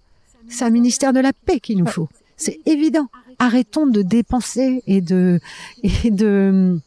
[0.48, 2.08] C'est un ministère de la paix qu'il nous faut.
[2.38, 3.08] C'est évident.
[3.40, 5.40] Arrêtons de dépenser et de
[5.84, 6.80] et de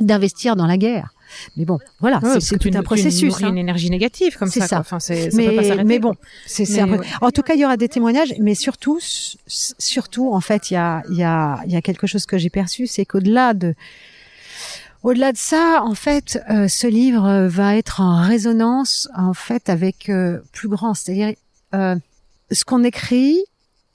[0.00, 1.14] d'investir dans la guerre.
[1.56, 3.30] Mais bon, voilà, ouais, c'est- tout un processus.
[3.30, 3.48] nourris hein.
[3.50, 4.66] une énergie négative comme C'est ça.
[4.68, 4.80] ça.
[4.80, 6.14] Enfin, ça peut pas Mais, bon,
[6.46, 7.00] c'est ouais.
[7.20, 10.76] En tout cas, il y aura des témoignages, mais surtout, surtout, en fait, il y
[10.76, 13.74] a, il y a, il y a quelque chose que j'ai perçu, c'est qu'au-delà de,
[15.02, 19.68] au-delà de ça, en fait, euh, ce livre euh, va être en résonance, en fait,
[19.68, 21.34] avec euh, plus grand, c'est-à-dire
[21.74, 21.96] euh,
[22.50, 23.38] ce qu'on écrit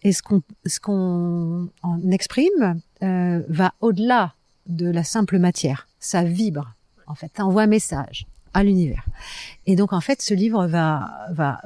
[0.04, 4.34] et ce qu'on, ce qu'on en exprime va au-delà
[4.68, 5.88] de la simple matière.
[6.00, 6.74] Ça vibre,
[7.12, 9.06] en fait, ça envoie un message à l'univers.
[9.68, 11.62] Et donc, en fait, ce livre va, va,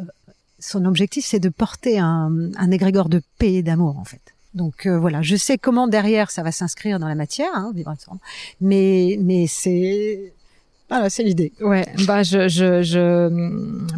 [0.59, 4.21] son objectif, c'est de porter un, un égrégore de paix et d'amour, en fait.
[4.53, 7.89] Donc euh, voilà, je sais comment derrière ça va s'inscrire dans la matière, hein, vivre
[7.91, 8.21] ensemble.
[8.61, 10.31] Mais mais c'est
[10.89, 11.51] voilà, c'est l'idée.
[11.59, 13.27] Ouais, bah je je je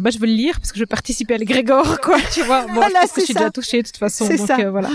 [0.00, 2.66] bah je veux le lire parce que je veux participer à l'égrégore quoi, tu vois.
[2.66, 3.38] Bon, Voilà, je pense que je suis ça.
[3.40, 4.58] déjà touchée de toute façon C'est donc ça.
[4.58, 4.90] euh, voilà.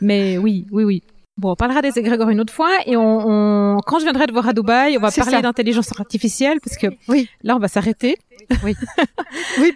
[0.00, 1.02] Mais oui, oui oui.
[1.38, 4.32] Bon, on parlera des égrégores une autre fois et on, on quand je viendrai te
[4.32, 5.40] voir à Dubaï, on va parler ça.
[5.40, 7.28] d'intelligence artificielle parce que Oui.
[7.44, 8.16] là on va s'arrêter.
[8.64, 8.74] Oui,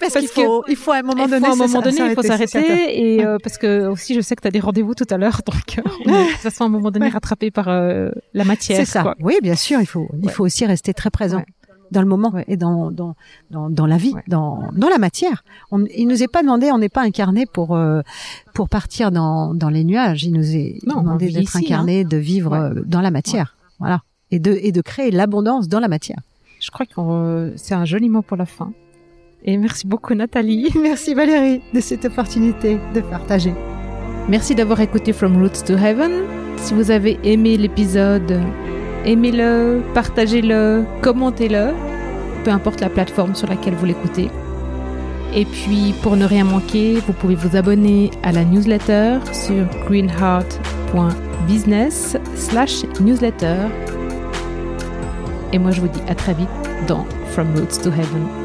[0.00, 1.68] parce, Parce qu'il faut, il faut à un moment Il donné, faut à un moment
[1.68, 4.50] ça, donné, il faut s'arrêter et euh, parce que aussi je sais que tu as
[4.50, 6.90] des rendez-vous tout à l'heure donc euh, on est de toute façon à un moment
[6.90, 9.02] donné rattrapé par euh, la matière C'est ça.
[9.02, 9.14] quoi.
[9.20, 10.32] Oui, bien sûr, il faut, il Ouais.
[10.32, 11.38] faut aussi rester très présent.
[11.38, 11.46] Ouais.
[11.92, 12.44] Dans le moment Ouais.
[12.48, 13.14] et dans, dans,
[13.50, 14.22] dans, dans la vie, Ouais.
[14.26, 15.44] dans, dans la matière.
[15.70, 18.00] On, il nous est pas demandé, on n'est pas incarné pour, euh,
[18.54, 20.24] pour partir dans, dans les nuages.
[20.24, 21.60] Il nous est Non, demandé d'être hein.
[21.62, 22.58] incarné, de vivre Ouais.
[22.58, 23.56] euh, dans la matière.
[23.78, 24.00] Voilà.
[24.30, 26.18] Et de, et de créer l'abondance dans la matière.
[26.60, 28.72] Je crois que euh, c'est un joli mot pour la fin.
[29.44, 30.70] Et merci beaucoup Nathalie.
[30.80, 33.52] Merci Valérie de cette opportunité de partager.
[34.28, 36.12] Merci d'avoir écouté From Roots to Heaven.
[36.58, 38.40] Si vous avez aimé l'épisode,
[39.04, 41.72] aimez-le, partagez-le, commentez-le,
[42.44, 44.30] peu importe la plateforme sur laquelle vous l'écoutez.
[45.34, 52.18] Et puis, pour ne rien manquer, vous pouvez vous abonner à la newsletter sur greenheart.business
[52.34, 53.56] slash newsletter.
[55.54, 56.50] Et moi, je vous dis à très vite
[56.86, 58.41] dans From Roots to Heaven.